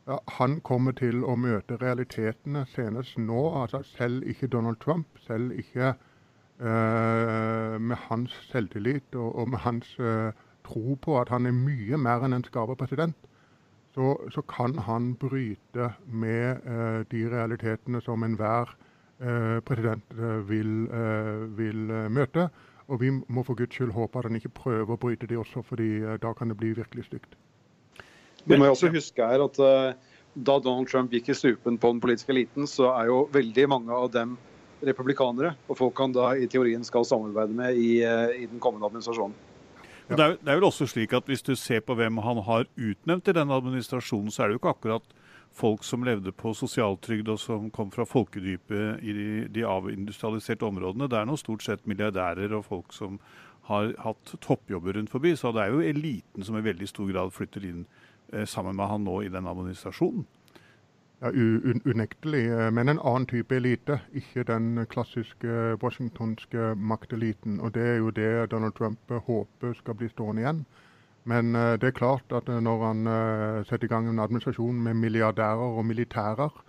ja, 0.08 0.19
han 0.38 0.60
kommer 0.64 0.94
til 0.96 1.20
å 1.25 1.34
møte 1.37 1.76
realitetene 1.82 2.64
senest 2.72 3.19
nå. 3.20 3.40
altså 3.62 3.82
Selv 3.84 4.25
ikke 4.28 4.49
Donald 4.49 4.81
Trump, 4.81 5.06
selv 5.26 5.52
ikke 5.52 5.93
uh, 5.93 7.76
med 7.81 7.96
hans 8.08 8.34
selvtillit 8.49 9.14
og, 9.14 9.34
og 9.34 9.50
med 9.52 9.64
hans 9.66 9.90
uh, 10.00 10.31
tro 10.64 10.96
på 11.05 11.19
at 11.20 11.32
han 11.32 11.46
er 11.46 11.56
mye 11.56 12.00
mer 12.00 12.25
enn 12.25 12.38
en 12.38 12.46
skarpe 12.46 12.76
president, 12.81 13.16
så, 13.94 14.14
så, 14.32 14.43
kan 14.49 14.78
han 14.87 15.14
bryte 15.20 15.93
med 16.06 16.64
uh, 16.64 17.04
de 17.12 17.25
realitetene 17.28 18.00
som 18.04 18.25
enhver 18.25 18.76
president 19.66 20.12
vil, 20.46 20.84
vil 21.58 21.88
møte. 22.14 22.44
Og 22.87 23.00
vi 23.00 23.08
må 23.11 23.43
for 23.43 23.58
guds 23.58 23.75
skyld 23.75 23.90
håpe 23.96 24.20
at 24.20 24.28
han 24.28 24.38
ikke 24.38 24.52
prøver 24.54 24.93
å 24.94 25.00
bryte 25.02 25.26
de 25.26 25.40
også, 25.43 25.64
fordi 25.66 25.88
da 26.22 26.31
kan 26.38 26.52
det 26.52 26.56
bli 26.61 26.70
virkelig 26.78 27.08
stygt. 27.08 27.34
Det 28.49 28.59
må 28.59 28.69
jo 28.69 28.75
også 28.77 28.93
huske 28.95 29.31
her 29.31 29.45
at 29.45 29.59
uh, 29.61 29.97
Da 30.39 30.59
Donald 30.62 30.89
Trump 30.91 31.12
gikk 31.12 31.33
i 31.33 31.37
stupen 31.37 31.79
på 31.81 31.93
den 31.93 32.00
politiske 32.00 32.33
eliten, 32.33 32.69
så 32.71 32.93
er 32.95 33.11
jo 33.11 33.25
veldig 33.35 33.69
mange 33.69 33.95
av 33.95 34.11
dem 34.15 34.37
republikanere. 34.87 35.57
Og 35.67 35.78
folk 35.81 35.99
han 35.99 36.14
da 36.14 36.31
i 36.38 36.47
teorien 36.50 36.85
skal 36.87 37.07
samarbeide 37.09 37.57
med 37.59 37.76
i, 37.76 37.90
uh, 38.07 38.31
i 38.33 38.47
den 38.47 38.62
kommende 38.62 38.87
administrasjonen. 38.87 39.37
Ja. 40.09 40.17
Det, 40.17 40.23
er, 40.23 40.37
det, 40.40 40.49
er, 40.49 40.57
vel 40.57 40.69
også 40.71 40.87
slik 40.88 41.12
at 41.12 41.26
Hvis 41.28 41.43
du 41.45 41.52
ser 41.59 41.83
på 41.85 41.93
hvem 41.99 42.17
han 42.25 42.38
har 42.47 42.69
utnevnt 42.76 43.28
i 43.28 43.35
denne 43.37 43.57
administrasjonen, 43.61 44.31
så 44.33 44.43
er 44.43 44.49
det 44.49 44.57
jo 44.57 44.62
ikke 44.62 44.76
akkurat 44.76 45.17
folk 45.59 45.85
som 45.85 46.05
levde 46.07 46.33
på 46.33 46.52
sosialtrygd 46.55 47.28
og 47.33 47.40
som 47.40 47.69
kom 47.75 47.90
fra 47.90 48.07
folkedypet 48.07 49.02
i 49.02 49.14
de, 49.17 49.28
de 49.52 49.67
avindustrialiserte 49.67 50.67
områdene. 50.67 51.09
Det 51.11 51.19
er 51.19 51.28
nå 51.28 51.37
stort 51.40 51.64
sett 51.67 51.87
milliardærer 51.88 52.55
og 52.57 52.67
folk 52.69 52.95
som 52.95 53.19
har 53.68 53.94
hatt 54.04 54.34
toppjobber 54.44 54.96
rundt 54.96 55.12
forbi. 55.12 55.37
Så 55.37 55.52
det 55.52 55.64
er 55.64 55.75
jo 55.75 55.84
eliten 55.84 56.44
som 56.44 56.56
i 56.56 56.64
veldig 56.64 56.88
stor 56.88 57.08
grad 57.12 57.32
flytter 57.37 57.64
inn 57.68 57.87
Eh, 58.32 58.46
sammen 58.46 58.76
med 58.76 58.87
han 58.87 59.04
nå 59.04 59.22
i 59.22 59.28
den 59.28 59.46
administrasjonen? 59.46 60.26
Ja, 61.20 61.30
Unektelig, 61.84 62.44
eh, 62.50 62.70
men 62.70 62.88
en 62.88 63.00
annen 63.00 63.26
type 63.26 63.56
elite. 63.56 64.00
Ikke 64.12 64.44
den 64.44 64.87
klassiske 64.87 65.78
washingtonske 65.82 66.75
makteliten. 66.76 67.60
Og 67.60 67.72
Det 67.75 67.82
er 67.82 67.96
jo 67.96 68.10
det 68.10 68.50
Donald 68.50 68.72
Trump 68.72 68.98
håper 69.08 69.72
skal 69.75 69.94
bli 69.94 70.08
stående 70.08 70.42
igjen. 70.42 70.66
Men 71.25 71.56
eh, 71.56 71.76
det 71.76 71.84
er 71.84 72.00
klart 72.00 72.32
at 72.32 72.46
når 72.46 72.87
han 72.87 73.64
setter 73.64 73.84
i 73.84 73.88
gang 73.88 74.08
en 74.08 74.18
administrasjon 74.18 74.82
med 74.82 74.94
milliardærer 74.94 75.76
og 75.78 75.84
militærer, 75.84 76.64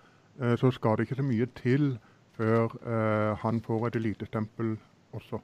så 0.55 0.71
skal 0.71 0.95
det 0.95 0.99
ikke 0.99 1.15
så 1.15 1.23
mye 1.23 1.45
til 1.55 1.99
før 2.37 3.35
han 3.35 3.61
får 3.61 3.87
et 3.87 3.95
elitestempel 3.95 4.77
også. 5.13 5.41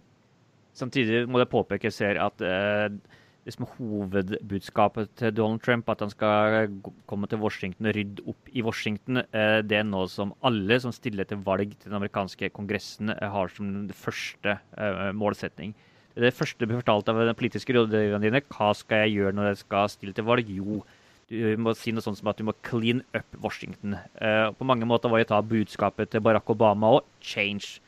Samtidig 0.75 1.24
må 1.32 1.39
det 1.39 1.51
påpekes 1.51 2.01
her 2.03 2.20
at 2.20 2.41
liksom 3.46 3.67
hovedbudskapet 3.77 5.12
til 5.20 5.34
Donald 5.38 5.62
Trump, 5.62 5.89
at 5.89 6.01
han 6.01 6.10
skal 6.10 6.72
komme 7.10 7.29
til 7.29 7.41
Washington 7.41 7.89
og 7.89 7.96
rydde 7.98 8.25
opp 8.32 8.50
i 8.51 8.63
Washington, 8.65 9.22
eh, 9.22 9.62
det 9.62 9.79
er 9.79 9.86
noe 9.86 10.10
som 10.10 10.34
alle 10.46 10.79
som 10.82 10.94
stiller 10.96 11.27
til 11.29 11.44
valg 11.46 11.75
til 11.77 11.91
den 11.91 12.00
amerikanske 12.00 12.50
kongressen, 12.55 13.13
eh, 13.13 13.29
har 13.29 13.53
som 13.53 13.88
første 13.94 14.58
eh, 14.58 15.12
målsetning. 15.13 15.75
Det 16.15 16.34
første 16.34 16.65
blir 16.65 16.79
fortalt 16.79 17.10
av 17.12 17.20
den 17.20 17.36
politiske 17.36 17.75
rådgiverne 17.75 18.24
dine. 18.24 18.41
Hva 18.48 18.72
skal 18.74 19.03
jeg 19.03 19.20
gjøre 19.20 19.36
når 19.36 19.50
jeg 19.51 19.63
skal 19.65 19.89
stille 19.91 20.15
til 20.15 20.24
valg? 20.24 20.48
Jo, 20.50 20.82
du 21.29 21.58
må 21.60 21.74
si 21.75 21.91
noe 21.91 22.01
sånt 22.01 22.17
som 22.17 22.29
at 22.32 22.39
du 22.39 22.46
må 22.48 22.55
clean 22.63 23.03
up 23.13 23.36
Washington. 23.44 23.98
På 24.55 24.63
mange 24.63 24.88
måter 24.88 25.12
var 25.12 25.20
jo 25.20 25.27
ta 25.27 25.41
budskapet 25.44 26.13
til 26.13 26.24
Barack 26.24 26.48
Obama 26.48 26.94
og 26.96 27.10
change. 27.20 27.82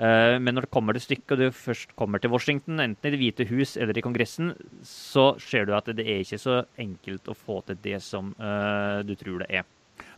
Eh, 0.00 0.38
men 0.40 0.56
når 0.56 0.66
det 0.66 0.72
kommer 0.72 0.96
til 0.96 1.04
stykket, 1.04 1.34
og 1.34 1.40
du 1.42 1.54
først 1.54 1.92
kommer 1.98 2.22
til 2.22 2.32
Washington, 2.32 2.80
enten 2.80 3.08
i 3.08 3.12
Det 3.12 3.20
hvite 3.20 3.46
hus 3.50 3.76
eller 3.76 3.98
i 3.98 4.04
Kongressen, 4.04 4.54
så 4.86 5.32
ser 5.42 5.68
du 5.68 5.76
at 5.76 5.90
det 5.92 6.06
er 6.06 6.24
ikke 6.24 6.40
så 6.40 6.62
enkelt 6.80 7.28
å 7.28 7.36
få 7.36 7.60
til 7.68 7.78
det 7.84 8.00
som 8.04 8.32
uh, 8.40 9.04
du 9.04 9.14
tror 9.20 9.44
det 9.44 9.50
er. 9.60 9.68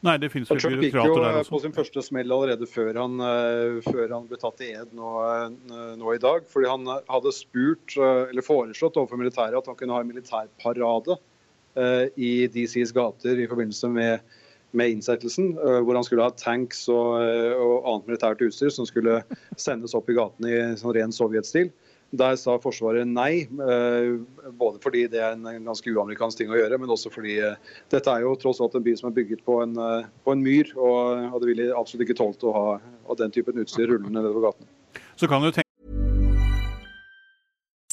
Nei, 0.05 0.15
det 0.21 0.31
finnes 0.31 0.49
Trump 0.49 0.85
gikk 0.85 0.95
jo 0.95 1.17
eh, 1.25 1.41
på 1.49 1.59
sin 1.61 1.75
første 1.75 2.03
smell 2.05 2.31
allerede 2.33 2.69
før 2.71 3.01
han, 3.03 3.19
uh, 3.19 3.83
før 3.85 4.15
han 4.15 4.29
ble 4.31 4.39
tatt 4.41 4.63
i 4.63 4.71
ed 4.79 4.95
nå, 4.95 5.11
uh, 5.19 5.93
nå, 5.99 6.15
i 6.15 6.23
dag. 6.23 6.47
Fordi 6.53 6.71
han 6.71 6.87
hadde 7.11 7.35
spurt, 7.35 7.99
eller 7.99 8.47
foreslått 8.47 9.01
overfor 9.01 9.21
militæret 9.21 9.59
at 9.59 9.69
han 9.73 9.79
kunne 9.81 9.97
ha 9.97 10.05
en 10.05 10.13
militærparade 10.13 11.19
i 12.15 12.47
DCs 12.55 12.93
gater 12.95 13.41
i 13.43 13.49
forbindelse 13.51 13.89
med 13.91 14.35
med 14.75 14.91
innsettelsen, 14.97 15.55
eh, 15.59 15.81
hvor 15.85 15.95
han 15.95 16.05
skulle 16.05 16.27
ha 16.27 16.35
tanks 16.37 16.87
og, 16.93 17.23
eh, 17.23 17.55
og 17.55 17.89
annet 17.89 18.13
militært 18.13 18.45
utstyr 18.45 18.73
som 18.75 18.87
skulle 18.89 19.23
sendes 19.57 19.95
opp 19.97 20.11
i 20.11 20.17
gatene 20.19 20.53
i 20.53 20.63
sånn 20.81 20.95
ren 20.97 21.15
sovjetstil. 21.15 21.73
Der 22.15 22.37
sa 22.39 22.55
Forsvaret 22.63 23.09
nei, 23.11 23.43
eh, 23.43 24.11
både 24.55 24.79
fordi 24.83 25.09
det 25.11 25.19
er 25.19 25.35
en 25.35 25.67
ganske 25.67 25.91
uamerikansk 25.91 26.39
ting 26.39 26.53
å 26.53 26.59
gjøre, 26.61 26.79
men 26.79 26.93
også 26.95 27.11
fordi 27.11 27.41
dette 27.91 28.11
er 28.11 28.23
jo 28.23 28.37
tross 28.39 28.61
alt 28.63 28.77
en 28.79 28.87
by 28.87 28.95
som 29.01 29.11
er 29.11 29.17
bygget 29.19 29.43
på 29.47 29.63
en, 29.65 29.75
på 30.23 30.37
en 30.37 30.45
myr, 30.45 30.71
og, 30.77 31.35
og 31.35 31.41
det 31.43 31.51
ville 31.51 31.75
absolutt 31.75 32.07
ikke 32.07 32.21
tålt 32.23 32.47
å 32.47 32.55
ha, 32.55 32.67
ha 33.09 33.19
den 33.19 33.35
typen 33.35 33.59
utstyr 33.59 33.91
rullende 33.91 34.21
nedover 34.21 34.51
gaten. 34.51 34.71
Så 35.17 35.31
kan 35.31 35.43
du 35.43 35.51
tenke 35.51 35.63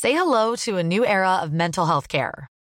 Say 0.02 0.14
hello 0.14 0.56
to 0.56 0.78
a 0.78 0.84
new 0.84 1.06
era 1.06 1.44
of 1.44 1.52
mental 1.52 1.86
health 1.86 2.08
care. 2.08 2.48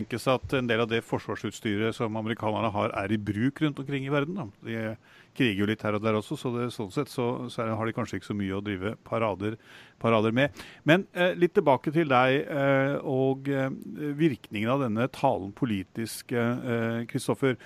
Tenkes 0.00 0.26
at 0.30 0.54
en 0.56 0.68
del 0.68 0.82
av 0.82 0.90
det 0.90 1.02
forsvarsutstyret 1.06 1.96
som 1.96 2.16
amerikanerne 2.16 2.70
har, 2.72 2.92
er 2.96 3.12
i 3.12 3.18
bruk 3.20 3.60
rundt 3.62 3.80
omkring 3.82 4.06
i 4.06 4.12
verden. 4.12 4.38
Da. 4.38 4.46
De 4.66 4.78
kriger 5.36 5.62
jo 5.62 5.68
litt 5.70 5.82
her 5.84 5.96
og 5.96 6.04
der 6.04 6.18
også, 6.18 6.38
så 6.38 6.52
det, 6.54 6.70
sånn 6.74 6.90
sett 6.94 7.12
så, 7.12 7.26
så, 7.52 7.68
har 7.76 7.86
de 7.86 7.94
kanskje 7.96 8.20
ikke 8.20 8.30
så 8.30 8.38
mye 8.38 8.56
å 8.56 8.62
drive 8.64 8.96
parader, 9.06 9.58
parader 10.02 10.34
med. 10.36 10.56
Men 10.88 11.06
eh, 11.12 11.36
litt 11.38 11.54
tilbake 11.56 11.92
til 11.94 12.10
deg 12.10 12.40
eh, 12.42 12.96
og 13.06 13.50
eh, 13.50 13.70
virkningen 14.18 14.72
av 14.74 14.84
denne 14.86 15.06
talen 15.14 15.54
politisk, 15.56 16.34
Kristoffer. 17.10 17.56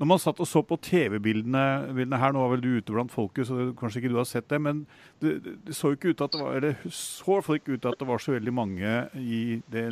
Når 0.00 0.08
man 0.10 0.20
satt 0.20 0.40
og 0.42 0.48
så 0.50 0.60
på 0.66 0.78
TV-bildene 0.82 2.18
her, 2.18 2.32
nå 2.34 2.40
var 2.42 2.50
vel 2.56 2.64
du 2.64 2.70
ute 2.80 2.94
blant 2.94 3.12
folket, 3.14 3.46
så 3.46 3.70
kanskje 3.78 4.02
ikke 4.02 4.10
du 4.10 4.18
har 4.18 4.26
sett 4.26 4.48
det, 4.50 4.58
men 4.62 4.82
det, 5.22 5.36
det 5.68 5.76
så 5.76 5.92
ikke 5.94 6.10
ut 6.10 6.24
at 6.24 6.34
det 6.34 6.40
var, 6.42 6.56
eller 6.58 6.90
så 6.90 7.38
ikke 7.54 7.76
ut 7.76 7.86
at 7.88 8.00
det 8.00 8.08
var 8.08 8.22
så 8.22 8.34
veldig 8.34 8.54
mange 8.54 8.96
i 9.20 9.60
det 9.70 9.86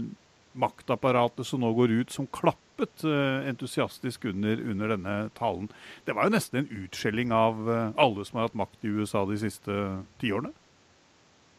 maktapparatet 0.52 1.46
som 1.48 1.62
nå 1.62 1.72
går 1.76 1.94
ut, 2.02 2.14
som 2.14 2.28
klappet 2.28 3.04
uh, 3.06 3.44
entusiastisk 3.48 4.24
under, 4.30 4.60
under, 4.60 4.94
denne 4.96 5.16
talen. 5.38 5.70
Det 6.04 6.16
var 6.16 6.28
jo 6.28 6.34
nesten 6.36 6.62
en 6.62 6.72
utskjelling 6.84 7.32
av 7.36 7.62
uh, 7.68 7.76
alle 8.00 8.26
som 8.28 8.40
har 8.40 8.50
hatt 8.50 8.58
makt 8.58 8.84
i 8.84 8.92
USA 8.92 9.24
de 9.28 9.38
siste 9.40 9.78
tiårene. 10.22 10.52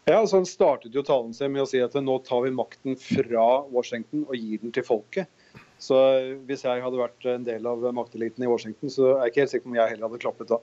Ja, 0.05 0.17
altså 0.19 0.41
Han 0.41 0.45
startet 0.47 0.95
jo 0.95 1.03
talen 1.05 1.31
sin 1.35 1.53
med 1.53 1.63
å 1.63 1.69
si 1.69 1.79
at 1.79 1.93
nå 1.95 2.17
tar 2.27 2.43
vi 2.43 2.51
makten 2.51 2.97
fra 3.00 3.45
Washington 3.71 4.25
og 4.27 4.35
gir 4.35 4.59
den 4.59 4.73
til 4.75 4.83
folket. 4.83 5.31
Så 5.79 6.00
eh, 6.17 6.33
Hvis 6.47 6.65
jeg 6.67 6.83
hadde 6.83 7.00
vært 7.00 7.27
en 7.31 7.45
del 7.47 7.67
av 7.69 7.85
makteliten 7.95 8.43
i 8.43 8.50
Washington, 8.51 8.91
så 8.91 9.13
er 9.13 9.25
jeg 9.25 9.33
ikke 9.33 9.43
helt 9.43 9.53
sikker 9.53 9.67
på 9.67 9.71
om 9.71 9.77
jeg 9.79 9.93
heller 9.93 10.09
hadde 10.09 10.23
klappet 10.25 10.51
da. 10.51 10.59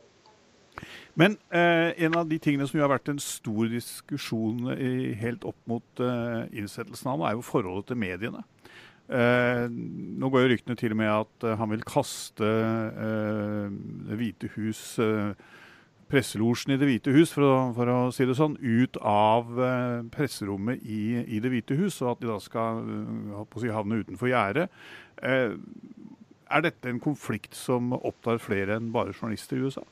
Men 1.19 1.37
eh, 1.50 1.90
en 2.05 2.14
av 2.19 2.29
de 2.31 2.38
tingene 2.43 2.67
som 2.69 2.79
har 2.81 2.93
vært 2.93 3.11
en 3.11 3.21
stor 3.23 3.67
diskusjon 3.73 4.71
i, 4.76 5.12
helt 5.19 5.45
opp 5.49 5.59
mot 5.71 6.02
eh, 6.05 6.47
innsettelsen 6.61 7.11
av 7.11 7.17
ham, 7.17 7.26
er 7.26 7.38
jo 7.38 7.47
forholdet 7.47 7.90
til 7.90 8.00
mediene. 8.00 8.45
Eh, 9.11 9.64
nå 9.71 10.31
går 10.31 10.45
jo 10.45 10.50
ryktene 10.52 10.79
til 10.79 10.95
og 10.95 11.00
med 11.00 11.11
at 11.11 11.47
uh, 11.49 11.57
han 11.59 11.73
vil 11.73 11.81
kaste 11.83 12.47
uh, 12.47 13.64
Det 14.07 14.19
hvite 14.21 14.52
hus, 14.55 14.83
uh, 15.02 15.33
presselosjen 16.12 16.76
i 16.76 16.79
Det 16.79 16.87
hvite 16.87 17.14
hus, 17.17 17.33
for 17.35 17.43
å, 17.49 17.57
for 17.75 17.90
å, 17.90 17.99
si 18.14 18.29
det 18.29 18.38
sånn, 18.38 18.55
ut 18.62 19.00
av 19.02 19.50
presserommet 20.14 20.87
i, 20.87 21.25
i, 21.25 21.43
Det 21.43 21.50
hvite 21.50 21.79
hus, 21.81 21.99
og 22.05 22.14
at 22.14 22.23
de 22.23 22.31
da 22.31 22.38
skal 22.43 22.85
si, 23.59 23.71
havne 23.75 23.99
utenfor 24.05 24.31
gjerdet. 24.31 24.69
er 25.23 26.64
dette 26.67 26.90
en 26.90 27.02
konflikt 27.02 27.55
som 27.59 27.95
opptar 27.99 28.43
flere 28.43 28.79
enn 28.79 28.90
bare 28.95 29.14
journalister 29.14 29.59
i 29.59 29.67
USA? 29.67 29.87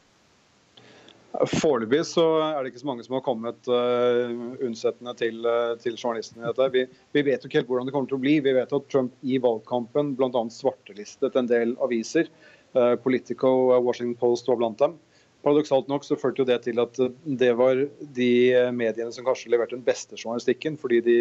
Foreløpig 1.28 2.00
så 2.08 2.22
er 2.40 2.62
det 2.64 2.70
ikke 2.70 2.80
så 2.80 2.88
mange 2.88 3.04
som 3.04 3.18
har 3.18 3.24
kommet 3.26 3.68
uh, 3.68 4.30
unnsettende 4.64 5.12
til, 5.18 5.42
uh, 5.44 5.74
til 5.80 5.98
journalistene. 5.98 6.40
i 6.40 6.48
dette. 6.48 6.68
Vi, 6.72 6.84
vi, 7.12 7.24
vet 7.26 7.44
jo 7.44 7.50
ikke 7.50 7.60
helt 7.60 7.68
hvordan 7.68 7.88
det 7.88 7.94
kommer 7.94 8.08
til 8.08 8.16
å 8.16 8.22
bli. 8.22 8.38
Vi 8.44 8.54
vet 8.56 8.72
at 8.72 8.88
Trump 8.88 9.12
i 9.20 9.36
valgkampen 9.44 10.14
bl.a. 10.16 10.42
svartelistet 10.54 11.36
en 11.36 11.50
del 11.50 11.76
aviser. 11.84 12.32
Uh, 12.72 12.96
Politico 13.04 13.52
og 13.68 13.84
Washington 13.84 14.16
Post 14.18 14.48
var 14.48 14.60
blant 14.62 14.80
dem. 14.80 14.96
Paradoksalt 15.44 15.92
nok 15.92 16.08
så 16.08 16.16
førte 16.18 16.42
jo 16.42 16.48
det 16.48 16.62
til 16.64 16.80
at 16.82 16.96
det 17.38 17.52
var 17.60 17.84
de 18.16 18.32
mediene 18.74 19.12
som 19.14 19.26
kanskje 19.28 19.52
leverte 19.52 19.76
den 19.76 19.86
beste 19.86 20.16
journalistikken, 20.18 20.80
fordi 20.80 20.98
de 21.04 21.18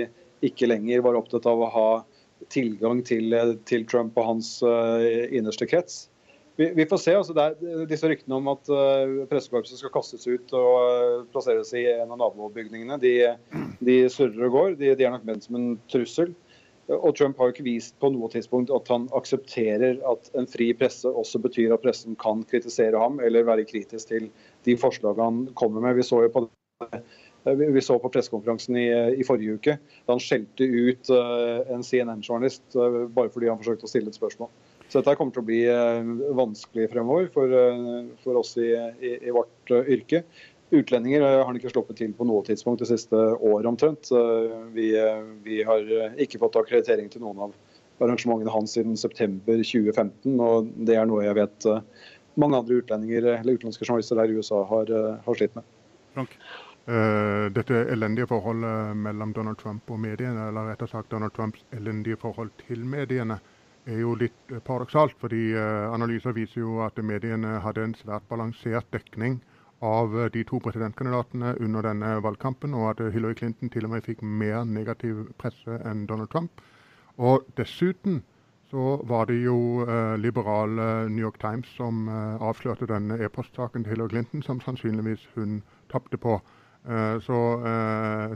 ikke 0.48 0.72
lenger 0.72 1.04
var 1.06 1.20
opptatt 1.20 1.46
av 1.52 1.62
å 1.62 1.70
ha 1.76 1.90
tilgang 2.54 3.04
til, 3.06 3.36
til 3.70 3.86
Trump 3.90 4.18
og 4.18 4.32
hans 4.32 4.56
innerste 4.66 5.70
krets 5.70 6.08
vi, 6.58 6.74
vi, 6.74 6.86
får 6.90 6.98
se. 6.98 7.14
altså 7.14 7.36
det 7.38 7.44
er 7.46 7.86
Disse 7.90 8.10
ryktene 8.10 8.40
om 8.40 8.50
at 8.50 8.70
uh, 8.74 9.24
pressekorpset 9.30 9.78
skal 9.78 9.94
kastes 9.94 10.26
ut 10.26 10.54
og 10.58 10.74
uh, 10.82 11.26
plasseres 11.34 11.70
i 11.78 11.86
en 11.92 12.16
av 12.16 12.18
nabobygningene, 12.24 12.98
de, 13.02 13.14
de 13.86 13.98
surrer 14.10 14.48
og 14.50 14.56
går. 14.56 14.78
De, 14.80 14.90
de, 14.98 15.06
er 15.06 15.14
nok 15.14 15.28
ment 15.28 15.46
som 15.46 15.60
en 15.60 15.76
trussel. 15.92 16.34
Og 16.88 17.12
Trump 17.20 17.38
har 17.38 17.50
jo 17.50 17.54
ikke 17.54 17.68
vist 17.68 17.98
på 18.00 18.10
noe 18.14 18.30
tidspunkt 18.32 18.72
at 18.74 18.90
han 18.90 19.10
aksepterer 19.18 20.00
at 20.08 20.30
en 20.40 20.48
fri 20.48 20.70
presse 20.78 21.10
også 21.10 21.42
betyr 21.44 21.74
at 21.76 21.84
pressen 21.84 22.16
kan 22.18 22.46
kritisere 22.48 22.98
ham 23.02 23.20
eller 23.20 23.46
være 23.46 23.68
kritisk 23.68 24.14
til 24.14 24.30
de 24.64 24.76
forslagene 24.80 25.26
han 25.28 25.42
kommer 25.60 25.84
med. 25.84 25.98
Vi 26.00 26.06
så 26.08 26.22
jo 26.24 26.32
på, 26.32 26.46
vi 27.60 27.84
så 27.84 28.00
på 28.00 28.14
pressekonferansen 28.16 28.80
i, 28.80 28.88
i, 29.20 29.28
forrige 29.28 29.60
uke 29.60 29.76
da 29.84 30.16
han 30.16 30.24
skjelte 30.24 30.64
ut 30.64 31.12
en 31.12 31.84
CNN-journalist 31.84 32.80
bare 32.80 33.36
fordi 33.36 33.52
han 33.52 33.60
forsøkte 33.60 33.90
å 33.90 33.92
stille 33.92 34.16
et 34.16 34.22
spørsmål. 34.22 34.48
Så 34.88 35.02
dette 35.02 35.16
kommer 35.20 35.36
til 35.36 35.44
å 35.44 35.48
bli 35.48 35.62
vanskelig 36.38 36.90
fremover 36.94 37.28
for, 37.34 37.52
for 38.24 38.40
oss 38.40 38.54
i, 38.62 38.70
i, 39.04 39.18
i 39.28 39.34
vårt 39.36 39.74
yrke. 39.84 40.22
Utlendinger 40.72 41.24
har 41.24 41.58
ikke 41.60 41.72
sluppet 41.72 42.00
til 42.00 42.14
på 42.16 42.28
noe 42.28 42.44
tidspunkt 42.48 42.84
det 42.84 42.90
siste 42.90 43.16
året 43.16 43.68
omtrent. 43.68 44.10
Vi, 44.76 44.88
vi 45.44 45.60
har 45.68 45.92
ikke 46.24 46.40
fått 46.40 46.60
akkreditering 46.60 47.12
til 47.12 47.24
noen 47.24 47.48
av 47.48 47.58
arrangementene 48.04 48.54
hans 48.54 48.78
siden 48.78 48.96
september 49.00 49.60
2015. 49.60 50.40
og 50.40 50.72
Det 50.88 50.96
er 50.96 51.08
noe 51.08 51.26
jeg 51.26 51.40
vet 51.40 51.68
mange 52.40 52.60
andre 52.62 52.80
utlendinger 52.80 53.32
eller 53.34 53.58
utenlandske 53.58 53.88
journalister 53.88 54.20
der 54.20 54.32
i 54.32 54.40
USA 54.40 54.64
har, 54.72 54.92
har 55.28 55.40
slitt 55.40 55.56
med. 55.58 55.68
Frank? 56.16 56.40
Uh, 56.88 57.52
dette 57.52 57.82
elendige 57.92 58.30
forholdet 58.30 58.96
mellom 58.96 59.34
Donald 59.36 59.58
Trump 59.60 59.90
og 59.92 60.00
mediene, 60.00 60.48
eller 60.48 60.70
rett 60.72 60.86
og 60.86 60.92
slett 60.94 61.10
Donald 61.12 61.34
Trumps 61.36 61.66
elendige 61.76 62.16
forhold 62.22 62.54
til 62.62 62.86
mediene, 62.88 63.42
er 63.88 64.02
jo 64.02 64.16
litt 64.16 64.56
paradoksalt. 64.66 65.16
fordi 65.20 65.54
uh, 65.56 65.94
Analyser 65.94 66.36
viser 66.36 66.62
jo 66.62 66.82
at 66.86 66.98
mediene 67.04 67.60
hadde 67.64 67.84
en 67.84 67.96
svært 67.96 68.28
balansert 68.30 68.92
dekning 68.92 69.42
av 69.82 70.16
de 70.34 70.44
to 70.44 70.60
presidentkandidatene 70.60 71.56
under 71.62 71.86
denne 71.86 72.16
valgkampen, 72.26 72.74
og 72.74 72.90
at 72.90 73.14
Hillary 73.14 73.36
Clinton 73.38 73.70
til 73.70 73.86
og 73.86 73.92
med 73.92 74.06
fikk 74.08 74.24
mer 74.24 74.64
negativ 74.66 75.28
presse 75.38 75.78
enn 75.86 76.08
Donald 76.10 76.32
Trump. 76.34 76.64
Og 77.18 77.46
dessuten 77.58 78.24
så 78.70 79.02
var 79.08 79.26
det 79.26 79.40
jo 79.44 79.86
eh, 79.88 80.18
liberale 80.20 81.10
New 81.10 81.24
York 81.24 81.40
Times 81.40 81.68
som 81.78 82.08
eh, 82.10 82.42
avslørte 82.44 82.90
denne 82.90 83.16
e-postsaken 83.24 83.84
til 83.84 83.96
Hillary 83.96 84.10
Clinton, 84.10 84.44
som 84.44 84.62
sannsynligvis 84.62 85.24
hun 85.36 85.62
tapte 85.92 86.18
på. 86.18 86.40
Eh, 86.88 87.16
så 87.24 87.40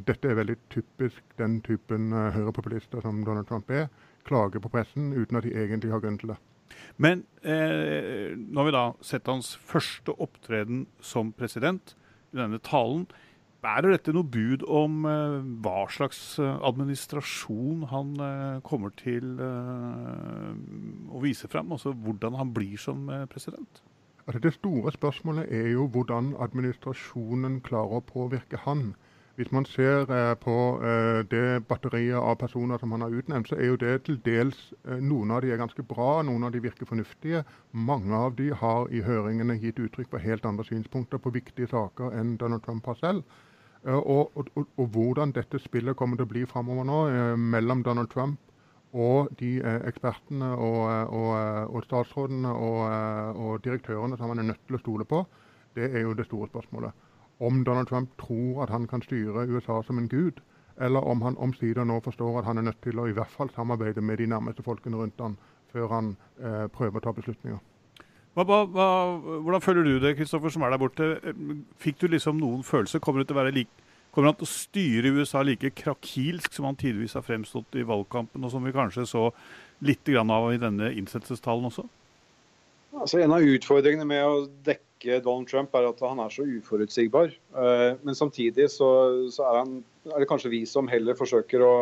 dette 0.08 0.30
er 0.30 0.40
veldig 0.40 0.58
typisk 0.72 1.24
den 1.40 1.60
typen 1.62 2.12
høyrepopulister 2.12 3.02
som 3.02 3.26
Donald 3.26 3.48
Trump 3.48 3.70
er. 3.70 3.88
Klager 4.28 4.64
på 4.64 4.72
pressen 4.74 5.12
uten 5.16 5.40
at 5.40 5.48
de 5.48 5.56
egentlig 5.56 5.92
har 5.94 6.04
grunn 6.04 6.20
til 6.22 6.34
det. 6.34 6.40
Men 7.02 7.26
eh, 7.44 8.32
når 8.38 8.68
vi 8.68 8.76
da 8.76 8.86
setter 9.06 9.36
hans 9.36 9.56
første 9.68 10.14
opptreden 10.24 10.86
som 11.04 11.34
president, 11.36 11.96
i 12.32 12.40
denne 12.40 12.62
talen. 12.64 13.06
Bærer 13.62 13.94
dette 13.94 14.14
noe 14.16 14.26
bud 14.26 14.64
om 14.66 15.04
eh, 15.06 15.36
hva 15.62 15.84
slags 15.94 16.40
eh, 16.42 16.64
administrasjon 16.66 17.86
han 17.92 18.16
eh, 18.26 18.62
kommer 18.66 18.94
til 18.98 19.36
eh, 19.38 20.48
å 21.14 21.22
vise 21.22 21.50
frem? 21.52 21.70
Altså 21.76 21.94
hvordan 21.94 22.40
han 22.40 22.56
blir 22.56 22.80
som 22.82 23.06
eh, 23.14 23.28
president? 23.30 23.84
Altså, 24.26 24.42
det 24.42 24.56
store 24.56 24.94
spørsmålet 24.96 25.54
er 25.54 25.70
jo 25.76 25.86
hvordan 25.94 26.34
administrasjonen 26.42 27.60
klarer 27.66 28.02
å 28.02 28.06
påvirke 28.06 28.64
han. 28.66 28.96
Hvis 29.42 29.52
man 29.52 29.66
ser 29.66 30.12
eh, 30.14 30.36
på 30.38 30.56
eh, 30.86 31.24
det 31.32 31.64
batteriet 31.66 32.20
av 32.22 32.36
personer 32.38 32.78
som 32.78 32.92
han 32.94 33.02
har 33.02 33.16
utnevnt, 33.18 33.48
så 33.50 33.56
er 33.58 33.72
jo 33.72 33.80
det 33.82 33.96
til 34.06 34.20
dels 34.22 34.60
eh, 34.86 35.00
Noen 35.02 35.34
av 35.34 35.42
de 35.42 35.50
er 35.50 35.58
ganske 35.58 35.82
bra, 35.82 36.20
noen 36.22 36.46
av 36.46 36.54
de 36.54 36.62
virker 36.62 36.86
fornuftige. 36.86 37.42
Mange 37.74 38.14
av 38.14 38.36
de 38.38 38.52
har 38.54 38.94
i 38.94 39.02
høringene 39.02 39.58
gitt 39.58 39.82
uttrykk 39.82 40.14
for 40.14 40.22
helt 40.22 40.46
andre 40.46 40.68
synspunkter 40.70 41.18
på 41.18 41.34
viktige 41.34 41.72
saker 41.74 42.14
enn 42.22 42.36
Donald 42.38 42.62
Trump 42.68 42.86
har 42.86 43.02
selv. 43.02 43.26
Og, 43.82 44.30
og, 44.38 44.54
og, 44.54 44.70
og 44.78 44.94
hvordan 44.94 45.34
dette 45.34 45.58
spillet 45.66 45.98
kommer 45.98 46.22
til 46.22 46.30
å 46.30 46.34
bli 46.36 46.46
framover 46.46 46.86
nå, 46.86 47.02
mellom 47.42 47.82
Donald 47.82 48.14
Trump 48.14 48.38
og 48.94 49.32
de 49.40 49.56
ekspertene 49.90 50.52
og, 50.54 51.82
statsrådene 51.88 52.52
og, 52.54 53.56
direktørene 53.66 54.22
som 54.22 54.36
han 54.36 54.44
er 54.44 54.54
nødt 54.54 54.68
til 54.68 54.78
å 54.78 54.84
stole 54.84 55.08
på, 55.10 55.26
det 55.74 55.96
er 55.96 56.06
jo 56.06 56.14
det 56.14 56.30
store 56.30 56.52
spørsmålet 56.52 57.10
om 57.42 57.64
Donald 57.66 57.90
Trump 57.90 58.14
tror 58.22 58.64
at 58.64 58.70
han 58.70 58.88
kan 58.88 59.02
styre 59.02 59.48
USA 59.50 59.82
som 59.84 59.98
en 59.98 60.10
gud, 60.10 60.42
eller 60.82 61.02
om 61.02 61.22
han 61.26 61.38
omsider 61.38 61.86
nå 61.86 62.00
forstår 62.06 62.40
at 62.40 62.46
han 62.46 62.58
er 62.58 62.70
nødt 62.70 62.82
til 62.86 63.00
å 63.00 63.08
i 63.10 63.16
hvert 63.18 63.34
fall 63.34 63.50
samarbeide 63.56 64.02
med 64.02 64.22
de 64.22 64.30
nærmeste 64.30 64.64
folkene 64.66 64.98
rundt 64.98 65.22
han 65.22 65.38
før 65.72 65.88
han 65.92 66.16
eh, 66.40 66.68
prøver 66.74 67.00
å 67.00 67.06
ta 67.06 67.14
beslutninger. 67.16 67.60
Hva, 68.36 68.44
hva, 68.48 68.88
hvordan 69.44 69.64
føler 69.64 69.88
du 69.88 69.98
det, 70.00 70.16
Kristoffer, 70.16 70.52
som 70.54 70.64
er 70.64 70.72
der 70.72 70.80
borte? 70.80 71.08
Fikk 71.84 72.00
du 72.00 72.08
liksom 72.08 72.38
noen 72.40 72.62
følelse? 72.64 73.02
Kommer, 73.04 73.26
like, 73.52 73.90
kommer 74.12 74.32
han 74.32 74.38
til 74.40 74.48
å 74.48 74.52
styre 74.52 75.12
USA 75.18 75.42
like 75.44 75.74
krakilsk 75.76 76.54
som 76.56 76.70
han 76.70 76.80
tidvis 76.80 77.18
har 77.20 77.26
fremstått 77.28 77.76
i 77.76 77.88
valgkampen, 77.88 78.44
og 78.44 78.54
som 78.54 78.64
vi 78.64 78.76
kanskje 78.76 79.08
så 79.10 79.26
litt 79.84 80.08
av 80.16 80.54
i 80.54 80.62
denne 80.62 80.94
innsettelsestalen 80.96 81.68
også? 81.72 81.88
Altså, 82.96 83.20
en 83.20 83.36
av 83.36 83.44
utfordringene 83.44 84.08
med 84.08 84.24
å 84.24 84.48
dekke 84.64 84.91
ikke 85.02 85.22
Donald 85.26 85.50
Trump, 85.50 85.74
er 85.76 85.90
at 85.90 86.02
han 86.06 86.22
er 86.22 86.34
så 86.34 86.46
uforutsigbar. 86.46 87.34
Eh, 87.34 87.88
men 88.06 88.18
samtidig 88.18 88.70
så, 88.72 88.90
så 89.34 89.48
er, 89.50 89.62
han, 89.64 89.80
er, 90.12 90.20
det 90.22 90.30
kanskje 90.30 90.54
vi 90.54 90.62
som 90.70 90.90
heller 90.92 91.18
forsøker 91.18 91.66
å, 91.66 91.76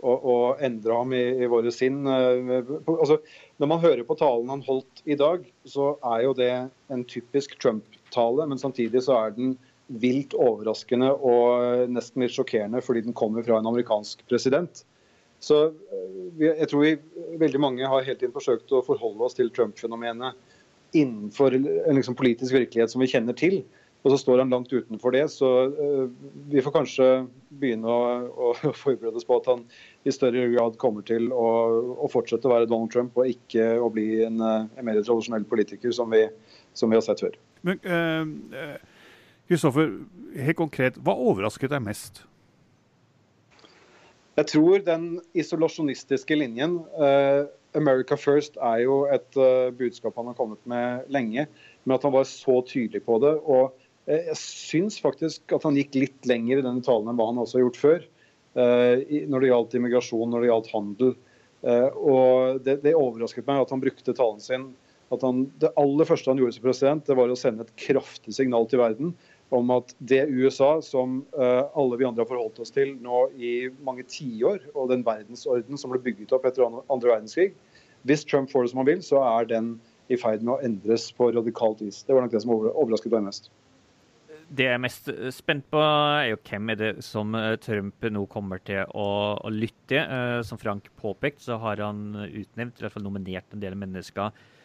å, 0.00 0.14
å 0.16 0.36
endre 0.64 0.96
ham 0.96 1.14
i, 1.16 1.22
i 1.44 1.50
våre 1.50 1.72
sinn. 1.74 2.00
Eh, 2.08 2.74
altså, 2.88 3.20
når 3.60 3.72
man 3.74 3.84
hører 3.84 4.04
på 4.08 4.18
talen 4.18 4.52
han 4.54 4.64
holdt 4.66 5.04
i 5.04 5.18
dag, 5.20 5.44
så 5.68 5.92
er 6.14 6.24
jo 6.24 6.36
det 6.38 6.52
en 6.88 7.06
typisk 7.08 7.58
Trump-tale. 7.60 8.48
Men 8.48 8.60
samtidig 8.60 9.04
så 9.06 9.20
er 9.20 9.36
den 9.36 9.56
vilt 9.88 10.34
overraskende 10.36 11.14
og 11.24 11.88
nesten 11.88 12.24
litt 12.24 12.34
sjokkerende 12.34 12.82
fordi 12.84 13.06
den 13.06 13.16
kommer 13.16 13.44
fra 13.44 13.56
en 13.60 13.68
amerikansk 13.70 14.24
president. 14.28 14.84
Så 15.44 15.68
eh, 15.68 16.44
jeg 16.48 16.68
tror 16.70 16.84
vi, 16.84 16.94
veldig 17.38 17.60
mange 17.62 17.88
har 17.88 18.06
hele 18.06 18.18
tiden 18.18 18.34
forsøkt 18.34 18.72
å 18.74 18.84
forholde 18.86 19.28
oss 19.28 19.36
til 19.38 19.52
Trump-fenomenet 19.54 20.47
innenfor 20.92 21.54
en 21.54 21.96
liksom 21.96 22.16
politisk 22.16 22.54
virkelighet 22.54 22.92
som 22.92 23.02
vi 23.02 23.10
kjenner 23.10 23.36
til. 23.36 23.60
Og 24.06 24.12
så 24.12 24.18
står 24.20 24.38
han 24.38 24.52
langt 24.52 24.72
utenfor 24.72 25.12
det. 25.12 25.24
Så 25.32 25.48
uh, 25.74 26.06
vi 26.48 26.62
får 26.62 26.74
kanskje 26.76 27.08
begynne 27.60 27.90
å, 27.90 28.04
å, 28.30 28.52
forberede 28.84 29.18
oss 29.18 29.26
på 29.26 29.40
at 29.40 29.50
han 29.50 29.64
i 30.06 30.14
større 30.14 30.46
grad 30.54 30.78
kommer 30.80 31.04
til 31.06 31.32
å, 31.34 31.48
å 31.98 32.10
fortsette 32.12 32.46
å 32.48 32.54
være 32.54 32.70
Donald 32.70 32.92
Trump, 32.94 33.18
og 33.18 33.28
ikke 33.28 33.74
å 33.82 33.90
bli 33.92 34.22
en, 34.24 34.38
eh, 34.44 34.68
en 34.78 34.86
mer 34.86 35.00
tradisjonell 35.00 35.44
politiker 35.48 35.92
som 35.92 36.12
vi, 36.14 36.22
som 36.78 36.92
vi, 36.92 36.96
har 36.96 37.04
sett 37.04 37.24
før. 37.24 37.34
Men 37.66 37.82
Kristoffer, 39.50 39.90
uh, 39.90 40.32
helt 40.38 40.60
konkret, 40.60 41.00
hva 41.02 41.16
overrasket 41.18 41.74
deg 41.74 41.82
mest? 41.84 42.22
Jeg 44.38 44.46
tror 44.52 44.84
den 44.86 45.06
isolasjonistiske 45.34 46.36
linjen 46.38 46.78
uh, 46.94 47.48
America 47.76 48.16
First 48.16 48.56
er 48.56 48.82
jo 48.84 49.02
et 49.12 49.36
uh, 49.36 49.68
budskap 49.76 50.16
han 50.16 50.30
har 50.30 50.36
kommet 50.38 50.60
med 50.68 51.08
lenge, 51.12 51.46
men 51.84 51.94
at 51.96 52.04
han 52.06 52.14
var 52.14 52.26
så 52.28 52.60
tydelig 52.66 53.02
på 53.06 53.18
det. 53.24 53.34
og 53.44 53.74
uh, 54.08 54.14
Jeg 54.14 54.38
syns 54.40 54.98
faktisk 55.04 55.56
at 55.56 55.66
han 55.66 55.76
gikk 55.78 55.98
litt 55.98 56.28
lenger 56.28 56.60
i 56.60 56.66
denne 56.66 56.84
talen 56.84 57.10
enn 57.10 57.18
hva 57.18 57.30
han 57.30 57.40
også 57.42 57.58
har 57.58 57.66
gjort 57.66 57.80
før. 57.82 58.04
Uh, 58.58 59.04
når 59.30 59.44
det 59.44 59.52
gjaldt 59.52 59.78
immigrasjon, 59.78 60.28
når 60.32 60.44
det 60.44 60.52
gjaldt 60.52 60.74
handel. 60.74 61.16
og 61.58 62.60
det, 62.62 62.76
det, 62.84 62.92
overrasket 62.94 63.48
meg 63.48 63.64
at 63.64 63.72
han 63.74 63.80
brukte 63.82 64.12
talen 64.14 64.38
sin 64.38 64.68
at 65.10 65.24
han, 65.26 65.40
Det 65.58 65.72
aller 65.80 66.06
første 66.06 66.30
han 66.30 66.38
gjorde 66.38 66.54
som 66.54 66.62
president, 66.62 67.06
det 67.08 67.16
var 67.18 67.32
å 67.32 67.38
sende 67.38 67.64
et 67.64 67.72
kraftig 67.80 68.36
signal 68.36 68.68
til 68.70 68.78
verden 68.78 69.10
om 69.54 69.70
at 69.72 69.94
det 69.98 70.26
USA 70.28 70.78
som 70.84 71.22
uh, 71.38 71.68
alle 71.78 71.98
vi 72.00 72.06
andre 72.08 72.24
har 72.24 72.30
forholdt 72.30 72.60
oss 72.62 72.72
til 72.74 72.94
nå 73.04 73.26
i 73.36 73.52
mange 73.84 74.04
tiår, 74.10 74.60
og 74.74 74.90
den 74.92 75.04
verdensorden 75.06 75.80
som 75.80 75.94
ble 75.94 76.02
bygget 76.04 76.34
opp 76.36 76.48
etter 76.48 76.66
andre 76.68 77.14
verdenskrig 77.14 77.54
Hvis 78.08 78.26
Trump 78.28 78.50
får 78.52 78.66
det 78.66 78.72
som 78.72 78.82
han 78.82 78.90
vil, 78.90 79.00
så 79.04 79.22
er 79.24 79.48
den 79.48 79.78
i 80.08 80.16
ferd 80.16 80.44
med 80.44 80.54
å 80.54 80.60
endres 80.64 81.08
på 81.12 81.30
radikalt 81.34 81.80
vis. 81.84 82.02
Det 82.06 82.14
var 82.16 82.24
nok 82.24 82.32
det 82.32 82.40
som 82.44 82.52
overrasket 82.54 83.12
meg 83.12 83.26
mest. 83.26 83.50
Det 84.48 84.64
jeg 84.64 84.78
er 84.78 84.80
mest 84.80 85.10
spent 85.36 85.66
på, 85.68 85.80
er 85.82 86.30
jo 86.30 86.38
hvem 86.40 86.70
er 86.72 86.78
det 86.80 86.92
som 87.04 87.34
eh, 87.36 87.58
Trump 87.60 88.06
nå 88.08 88.22
kommer 88.32 88.62
til 88.64 88.86
å, 88.96 89.08
å 89.36 89.50
lytte. 89.52 90.00
Som 90.48 90.60
Frank 90.62 90.88
påpekte, 90.96 91.44
så 91.50 91.58
har 91.60 91.82
han 91.84 92.14
utnevnt, 92.24 92.78
i 92.78 92.86
hvert 92.86 92.94
fall 92.94 93.04
nominert 93.04 93.52
en 93.52 93.60
del 93.60 93.76
mennesker 93.76 94.32
Eh, 94.32 94.57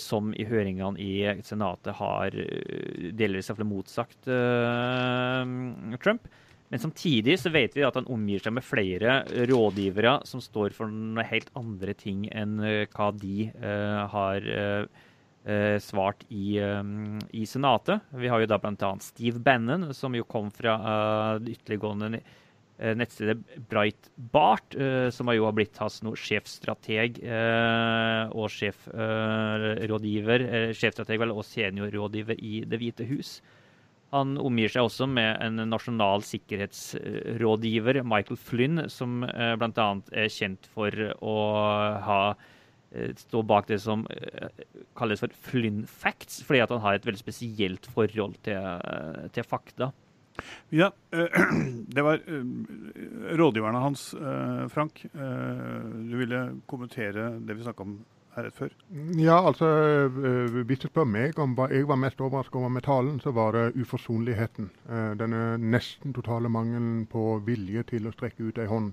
som 0.00 0.32
i 0.36 0.44
høringene 0.48 1.00
i 1.00 1.42
Senatet 1.46 1.96
har 2.00 2.36
eh, 2.36 3.10
delvis 3.16 3.50
motsagt 3.64 4.28
uh, 4.28 5.44
Trump. 6.02 6.28
Men 6.70 6.78
samtidig 6.78 7.38
så 7.42 7.50
vet 7.50 7.74
vi 7.74 7.82
at 7.82 7.96
han 7.98 8.06
omgir 8.12 8.42
seg 8.44 8.54
med 8.54 8.66
flere 8.66 9.22
rådgivere 9.50 10.20
som 10.28 10.42
står 10.44 10.76
for 10.76 10.92
noen 10.92 11.24
helt 11.26 11.48
andre 11.58 11.96
ting 11.98 12.28
enn 12.30 12.60
hva 12.92 13.08
de 13.18 13.48
uh, 13.58 14.04
har 14.12 14.46
uh, 14.46 15.78
svart 15.82 16.22
i, 16.28 16.60
i, 16.60 17.46
Senatet. 17.48 18.04
Vi 18.12 18.28
har 18.30 18.42
jo 18.42 18.50
da 18.52 18.60
bl.a. 18.60 18.92
Steve 19.02 19.40
Bannon, 19.42 19.88
som 19.96 20.14
jo 20.14 20.28
kom 20.28 20.52
fra 20.54 20.76
det 21.40 21.56
ytterliggående 21.56 22.20
Eh, 22.20 22.26
nettstedet 22.96 23.38
Breitbart, 23.70 24.74
eh, 24.74 25.10
som 25.12 25.28
jo 25.34 25.44
har 25.46 25.54
blitt 25.56 25.78
hans 25.82 26.02
nå 26.06 26.14
sjefstrateg 26.16 27.20
eh, 27.22 28.24
og 28.32 28.48
sjefrådgiver, 28.54 30.40
sjefstrateg 30.76 31.20
vel, 31.20 31.32
og 31.36 31.44
seniorrådgiver 31.44 32.36
i 32.40 32.64
Det 32.70 32.78
hvite 32.80 33.04
hus. 33.10 33.30
Han 34.10 34.34
omgir 34.42 34.72
seg 34.72 34.88
også 34.88 35.06
med 35.06 35.36
en 35.38 35.60
nasjonal 35.70 36.24
sikkerhetsrådgiver, 36.26 38.00
Michael 38.02 38.38
Flynn, 38.42 38.88
som 38.90 39.22
eh, 39.28 39.54
bl.a. 39.60 39.90
er 40.10 40.32
kjent 40.34 40.66
for 40.74 40.90
å 41.22 41.36
ha 42.08 42.22
eh, 42.32 43.12
stå 43.20 43.44
bak 43.46 43.70
det 43.70 43.78
som 43.84 44.02
eh, 44.10 44.64
kalles 44.98 45.22
for 45.22 45.36
Flynn 45.46 45.84
facts, 45.86 46.40
fordi 46.46 46.64
at 46.64 46.74
han 46.74 46.82
har 46.82 46.98
et 46.98 47.06
veldig 47.06 47.22
spesielt 47.22 47.86
forhold 47.94 48.34
til, 48.48 48.58
eh, 48.58 49.28
til 49.36 49.46
fakta. 49.46 49.92
Ja, 50.70 50.92
eh, 51.12 51.42
det 51.94 52.02
var 52.02 52.22
eh, 52.26 53.36
rådgiverne 53.36 53.78
hans, 53.78 54.14
eh, 54.14 54.68
Frank. 54.68 55.04
Du 56.10 56.16
ville 56.16 56.60
kommentere 56.66 57.30
det 57.40 57.54
vi 57.54 57.66
snakka 57.66 57.82
om 57.82 57.98
her 58.36 58.46
rett 58.46 58.54
før? 58.54 58.74
Ja, 59.18 59.40
altså 59.42 59.66
Hvis 60.62 60.84
du 60.84 60.86
spør 60.86 61.08
meg 61.10 61.38
om 61.42 61.56
hva 61.58 61.66
jeg 61.72 61.88
var 61.90 61.98
mest 61.98 62.20
overrasket 62.22 62.60
over 62.60 62.70
med 62.70 62.86
talen, 62.86 63.18
så 63.20 63.32
var 63.34 63.56
det 63.56 63.72
uforsonligheten. 63.74 64.70
Denne 65.18 65.56
nesten 65.58 66.14
totale 66.14 66.48
mangelen 66.48 67.08
på 67.10 67.40
vilje 67.46 67.82
til 67.90 68.06
å 68.06 68.14
strekke 68.14 68.46
ut 68.46 68.62
ei 68.62 68.70
hånd. 68.70 68.92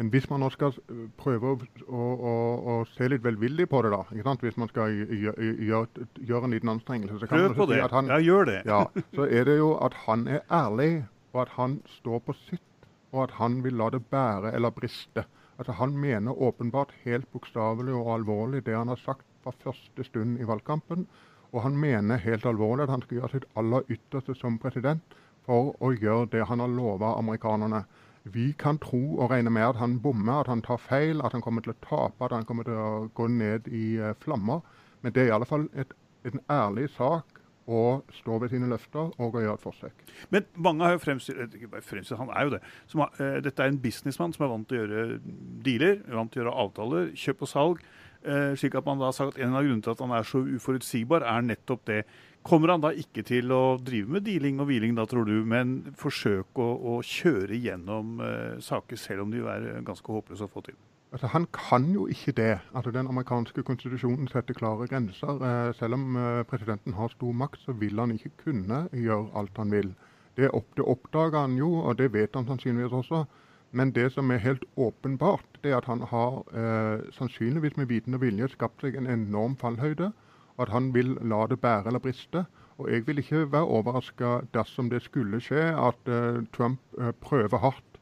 Men 0.00 0.08
hvis 0.14 0.30
man 0.30 0.40
nå 0.40 0.48
skal 0.54 0.72
øh, 0.88 1.00
prøve 1.20 1.50
å, 1.52 1.56
å, 1.92 2.04
å, 2.30 2.34
å 2.72 2.74
se 2.94 3.08
litt 3.12 3.20
velvillig 3.24 3.66
på 3.68 3.82
det, 3.84 3.90
da, 3.92 3.98
ikke 4.14 4.24
sant? 4.24 4.44
hvis 4.46 4.56
man 4.56 4.70
skal 4.70 4.94
gjøre, 4.96 5.48
gjør, 5.68 5.88
gjør 6.30 6.46
en 6.46 6.54
liten 6.56 6.72
anstrengelse 6.72 7.18
så 7.20 7.28
kan 7.28 7.36
Prøv 7.36 7.50
man 7.50 7.58
på 7.58 7.66
si 7.68 7.74
det. 7.74 7.82
at 7.84 7.96
han, 7.98 8.08
Ja, 8.08 8.18
gjør 8.24 8.48
det. 8.48 8.58
ja, 8.70 8.78
så 9.18 9.26
er 9.28 9.44
det 9.50 9.58
jo 9.58 9.74
at 9.84 9.98
han 10.06 10.24
er 10.38 10.40
ærlig, 10.48 10.90
og 11.34 11.42
at 11.44 11.52
han 11.58 11.76
står 12.00 12.24
på 12.30 12.36
sitt, 12.46 12.64
og 13.12 13.26
at 13.26 13.36
han 13.42 13.60
vil 13.66 13.76
la 13.76 13.90
det 13.92 14.00
bære 14.10 14.54
eller 14.56 14.72
briste. 14.72 15.26
Altså 15.60 15.74
Han 15.76 15.92
mener 16.00 16.32
åpenbart 16.32 16.94
helt 17.04 17.28
bokstavelig 17.34 17.92
og 17.92 18.08
alvorlig 18.14 18.64
det 18.64 18.72
han 18.78 18.88
har 18.88 18.96
sagt 19.04 19.26
fra 19.44 19.52
første 19.60 20.04
stund 20.08 20.40
i 20.40 20.46
valgkampen. 20.48 21.04
Og 21.52 21.62
han 21.66 21.76
mener 21.76 22.16
helt 22.24 22.46
alvorlig 22.48 22.86
at 22.86 22.94
han 22.94 23.02
skal 23.04 23.18
gjøre 23.18 23.34
sitt 23.34 23.48
aller 23.60 23.84
ytterste 23.92 24.32
som 24.38 24.56
president 24.62 25.02
for 25.44 25.74
å 25.84 25.90
gjøre 25.92 26.30
det 26.32 26.46
han 26.48 26.62
har 26.64 26.72
lova 26.72 27.12
amerikanerne. 27.18 27.82
Vi 28.22 28.52
kan 28.58 28.78
tro 28.78 29.00
og 29.18 29.30
regne 29.30 29.50
med 29.50 29.64
at 29.64 29.80
han 29.80 30.00
bommer, 30.02 30.42
at 30.42 30.50
han 30.52 30.62
tar 30.62 30.76
feil, 30.76 31.22
at 31.24 31.32
han 31.32 31.42
kommer 31.42 31.64
til 31.64 31.72
å 31.72 31.80
tape, 31.80 32.24
at 32.24 32.34
han 32.36 32.44
kommer 32.44 32.68
til 32.68 32.76
å 32.76 33.08
gå 33.16 33.28
ned 33.32 33.68
i 33.72 33.96
eh, 33.96 34.16
flammer. 34.20 34.60
Men 35.00 35.14
det 35.16 35.22
er 35.22 35.30
i 35.30 35.36
alle 35.38 35.48
fall 35.48 35.68
et, 35.72 35.94
en 36.28 36.42
ærlig 36.52 36.90
sak 36.92 37.40
å 37.70 38.02
stå 38.12 38.38
ved 38.42 38.52
sine 38.52 38.68
løfter 38.70 39.12
og 39.20 39.36
å 39.36 39.42
gjøre 39.44 39.56
et 39.56 39.64
forsøk. 39.64 40.04
Men 40.34 40.46
mange 40.58 40.84
har 40.84 40.96
jo 40.96 41.02
fremstilt, 41.04 41.56
eh, 41.56 41.80
fremstilt 41.86 42.20
han 42.20 42.32
er 42.34 42.46
jo 42.46 42.54
det. 42.56 42.62
Som 42.90 43.06
eh, 43.06 43.40
dette 43.44 43.64
er 43.64 43.72
en 43.72 43.80
businessmann 43.80 44.36
som 44.36 44.44
er 44.44 44.52
vant 44.52 44.68
til 44.68 44.80
å 44.80 44.84
gjøre 44.84 45.20
dealer, 45.64 46.00
vant 46.10 46.32
til 46.32 46.42
å 46.42 46.44
gjøre 46.44 46.56
avtaler, 46.66 47.10
kjøp 47.16 47.46
og 47.46 47.52
salg. 47.54 47.84
Uh, 48.20 48.52
slik 48.52 48.74
at 48.76 48.84
man 48.84 48.98
da 49.00 49.06
har 49.08 49.14
sagt 49.16 49.38
at 49.38 49.40
En 49.40 49.54
av 49.56 49.62
grunnene 49.64 49.80
til 49.80 49.94
at 49.94 50.00
han 50.04 50.10
er 50.12 50.26
så 50.28 50.42
uforutsigbar, 50.44 51.24
er 51.24 51.40
nettopp 51.40 51.86
det. 51.88 52.02
Kommer 52.42 52.72
han 52.72 52.80
da 52.80 52.90
ikke 52.96 53.22
til 53.28 53.52
å 53.52 53.76
drive 53.84 54.16
med 54.16 54.24
dealing 54.24 54.62
og 54.62 54.70
hviling, 54.70 54.94
da 54.96 55.04
tror 55.08 55.26
du, 55.28 55.42
men 55.44 55.92
forsøke 56.00 56.64
å, 56.64 56.76
å 56.96 57.00
kjøre 57.04 57.58
gjennom 57.60 58.22
eh, 58.24 58.54
saker, 58.64 58.96
selv 58.96 59.26
om 59.26 59.34
de 59.34 59.44
er 59.44 59.66
ganske 59.84 60.14
håpløse 60.14 60.48
å 60.48 60.52
få 60.52 60.64
til? 60.70 60.78
Altså, 61.12 61.26
Han 61.26 61.46
kan 61.52 61.92
jo 61.92 62.06
ikke 62.06 62.32
det. 62.32 62.58
Altså, 62.74 62.90
Den 62.90 63.06
amerikanske 63.06 63.62
konstitusjonen 63.62 64.28
setter 64.28 64.54
klare 64.54 64.86
grenser. 64.86 65.42
Eh, 65.42 65.74
selv 65.74 65.94
om 65.94 66.16
eh, 66.16 66.42
presidenten 66.42 66.94
har 66.94 67.08
stor 67.08 67.32
makt, 67.32 67.60
så 67.60 67.72
vil 67.72 67.98
han 67.98 68.10
ikke 68.10 68.32
kunne 68.44 68.86
gjøre 68.92 69.28
alt 69.34 69.56
han 69.56 69.70
vil. 69.70 69.92
Det, 70.36 70.50
opp, 70.50 70.66
det 70.76 70.84
oppdager 70.84 71.40
han 71.40 71.58
jo, 71.58 71.74
og 71.74 71.98
det 71.98 72.12
vet 72.12 72.34
han 72.34 72.46
sannsynligvis 72.46 72.92
også. 72.92 73.24
Men 73.72 73.92
det 73.92 74.12
som 74.12 74.30
er 74.30 74.40
helt 74.42 74.64
åpenbart, 74.76 75.60
det 75.62 75.72
er 75.72 75.76
at 75.76 75.84
han 75.84 76.00
har 76.00 76.40
eh, 76.54 77.12
sannsynligvis 77.12 77.76
med 77.76 77.86
viten 77.86 78.14
og 78.14 78.20
vilje 78.24 78.48
skapt 78.48 78.80
seg 78.80 78.96
en 78.96 79.06
enorm 79.06 79.56
fallhøyde. 79.56 80.12
At 80.60 80.72
han 80.74 80.90
vil 80.94 81.16
la 81.24 81.46
det 81.48 81.60
bære 81.62 81.88
eller 81.88 82.02
briste. 82.04 82.44
Og 82.80 82.88
jeg 82.88 83.06
vil 83.06 83.20
ikke 83.20 83.44
være 83.52 83.68
overraska 83.68 84.40
dersom 84.54 84.88
det 84.90 85.02
skulle 85.04 85.40
skje 85.44 85.66
at 85.76 86.08
uh, 86.08 86.40
Trump 86.54 86.80
uh, 86.96 87.12
prøver 87.20 87.60
hardt 87.60 87.98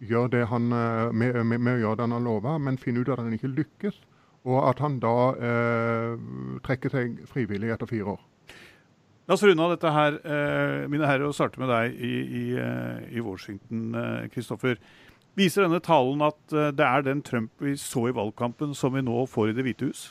gjør 0.00 0.30
det 0.32 0.46
han, 0.48 0.72
uh, 0.72 1.12
med, 1.12 1.36
med, 1.44 1.60
med 1.60 1.76
å 1.76 1.82
gjøre 1.82 1.98
det 2.00 2.06
han 2.06 2.16
har 2.16 2.24
lova, 2.24 2.56
men 2.58 2.80
finner 2.80 3.04
ut 3.04 3.12
at 3.12 3.20
han 3.20 3.36
ikke 3.36 3.52
lykkes. 3.52 4.00
Og 4.44 4.58
at 4.68 4.80
han 4.84 4.98
da 5.00 5.12
trekker 6.60 6.92
seg 6.92 7.14
frivillig 7.30 7.70
etter 7.72 7.88
fire 7.88 8.12
år. 8.12 8.18
La 9.24 9.38
oss 9.38 9.44
runde 9.46 9.64
av 9.64 9.70
dette 9.72 9.88
her, 9.88 10.18
mine 10.92 11.08
herrer, 11.08 11.24
og 11.24 11.32
starte 11.32 11.62
med 11.62 11.72
deg 11.72 11.94
i, 11.96 12.10
i, 12.20 12.42
i 13.16 13.22
Washington, 13.24 13.96
Kristoffer. 14.34 14.76
Viser 15.40 15.64
denne 15.64 15.80
talen 15.80 16.20
at 16.28 16.36
det 16.52 16.84
er 16.84 17.06
den 17.06 17.24
Trump 17.24 17.56
vi 17.64 17.72
så 17.80 18.04
i 18.10 18.12
valgkampen, 18.20 18.76
som 18.76 18.92
vi 18.92 19.00
nå 19.06 19.24
får 19.32 19.54
i 19.54 19.56
Det 19.56 19.64
hvite 19.64 19.88
hus? 19.88 20.04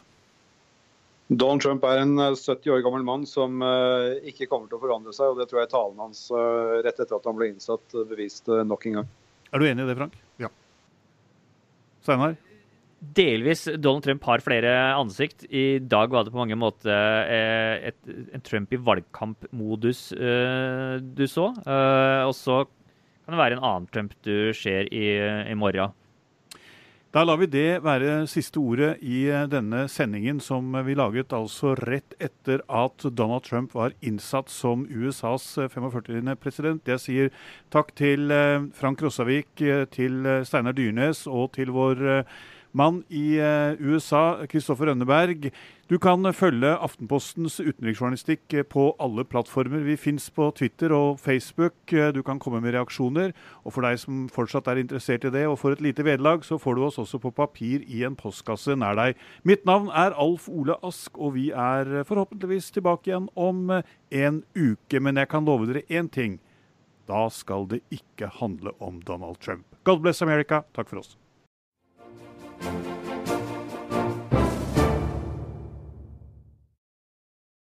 Donald 1.40 1.64
Trump 1.64 1.86
er 1.88 2.02
en 2.04 2.18
eh, 2.20 2.36
70 2.36 2.74
år 2.76 2.84
gammel 2.86 3.04
mann 3.08 3.26
som 3.30 3.62
eh, 3.66 4.20
ikke 4.32 4.48
kommer 4.52 4.70
til 4.70 4.80
å 4.80 4.84
forandre 4.84 5.14
seg. 5.16 5.32
og 5.32 5.42
Det 5.42 5.50
tror 5.50 5.64
jeg 5.64 5.72
talen 5.74 6.02
hans 6.04 6.26
eh, 6.32 6.80
rett 6.86 7.00
etter 7.00 7.18
at 7.18 7.30
han 7.30 7.38
ble 7.38 7.52
innsatt, 7.54 7.86
eh, 7.96 8.08
beviste 8.10 8.64
nok 8.68 8.88
en 8.90 9.00
gang. 9.02 9.12
Er 9.54 9.62
du 9.62 9.68
enig 9.70 9.86
i 9.86 9.92
det, 9.92 9.98
Frank? 10.00 10.18
Ja. 10.42 10.50
Steinar? 12.04 12.36
Delvis. 13.04 13.66
Donald 13.78 14.06
Trump 14.06 14.24
har 14.24 14.44
flere 14.44 14.72
ansikt. 14.96 15.44
I 15.52 15.80
dag 15.80 16.14
var 16.14 16.24
det 16.24 16.32
på 16.32 16.40
mange 16.40 16.58
måter 16.60 16.94
eh, 17.28 17.90
et, 17.90 18.14
en 18.34 18.44
Trump 18.46 18.72
i 18.72 18.80
valgkampmodus 18.80 20.06
eh, 20.16 21.02
du 21.04 21.26
så. 21.28 21.50
Eh, 21.66 22.22
og 22.24 22.36
så 22.38 22.64
kan 23.24 23.36
det 23.36 23.42
være 23.42 23.60
en 23.60 23.66
annen 23.66 23.90
Trump 23.92 24.16
du 24.24 24.54
ser 24.56 24.88
i, 24.92 25.06
i 25.52 25.58
morgen. 25.60 25.96
Da 27.14 27.22
lar 27.22 27.38
vi 27.38 27.46
det 27.46 27.84
være 27.86 28.24
siste 28.26 28.58
ordet 28.58 28.96
i 29.06 29.28
eh, 29.30 29.44
denne 29.46 29.84
sendingen 29.86 30.40
som 30.42 30.72
vi 30.88 30.96
laget 30.98 31.36
altså 31.38 31.76
rett 31.78 32.16
etter 32.18 32.64
at 32.66 33.06
Donald 33.14 33.46
Trump 33.46 33.76
var 33.78 33.94
innsatt 34.02 34.50
som 34.50 34.88
USAs 34.90 35.46
45. 35.76 36.34
president. 36.42 36.82
Jeg 36.90 37.04
sier 37.04 37.30
takk 37.70 37.94
til 38.02 38.34
eh, 38.34 38.66
Frank 38.74 39.06
Rossavik, 39.06 39.62
eh, 39.62 39.86
til 39.94 40.26
eh, 40.26 40.42
Steinar 40.42 40.74
Dyrnes 40.74 41.28
og 41.30 41.52
til 41.54 41.70
vår 41.76 42.02
eh, 42.16 42.34
mann 42.78 43.04
i 43.14 43.38
eh, 43.38 43.80
USA, 43.82 44.44
Kristoffer 44.50 44.90
Rønneberg. 44.90 45.52
Du 45.92 45.98
kan 46.02 46.26
følge 46.34 46.72
Aftenpostens 46.82 47.60
utenriksjournalistikk 47.62 48.54
eh, 48.58 48.66
på 48.66 48.88
alle 49.04 49.26
plattformer. 49.28 49.84
Vi 49.86 49.98
fins 50.00 50.30
på 50.34 50.48
Twitter 50.58 50.94
og 50.96 51.20
Facebook. 51.22 51.76
Eh, 51.94 52.12
Du 52.16 52.22
kan 52.26 52.40
komme 52.42 52.62
med 52.64 52.74
reaksjoner. 52.74 53.34
Og 53.64 53.76
for 53.76 53.86
deg 53.86 54.00
som 54.02 54.24
fortsatt 54.34 54.70
er 54.72 54.82
interessert 54.82 55.28
i 55.28 55.34
det 55.34 55.46
og 55.50 55.60
får 55.62 55.78
et 55.78 55.86
lite 55.90 56.06
vederlag, 56.08 56.46
så 56.48 56.58
får 56.62 56.80
du 56.80 56.86
oss 56.88 57.00
også 57.02 57.22
på 57.22 57.34
papir 57.36 57.84
i 57.86 58.04
en 58.08 58.18
postkasse 58.18 58.78
nær 58.80 58.98
deg. 58.98 59.20
Mitt 59.44 59.68
navn 59.70 59.92
er 59.94 60.18
Alf 60.18 60.50
Ole 60.50 60.80
Ask, 60.82 61.18
og 61.18 61.36
vi 61.38 61.50
er 61.52 62.00
eh, 62.00 62.08
forhåpentligvis 62.08 62.72
tilbake 62.74 63.12
igjen 63.12 63.30
om 63.36 63.70
eh, 63.70 63.84
en 64.24 64.44
uke. 64.56 65.00
Men 65.04 65.22
jeg 65.22 65.30
kan 65.30 65.46
love 65.46 65.70
dere 65.70 65.86
én 65.94 66.10
ting. 66.10 66.40
Da 67.06 67.28
skal 67.30 67.68
det 67.68 67.84
ikke 67.92 68.32
handle 68.40 68.72
om 68.80 69.02
Donald 69.04 69.42
Trump. 69.44 69.68
God 69.84 70.02
bless 70.06 70.24
America. 70.24 70.64
Takk 70.74 70.90
for 70.90 71.04
oss. 71.04 71.18
thank 72.64 72.88
you 72.88 73.03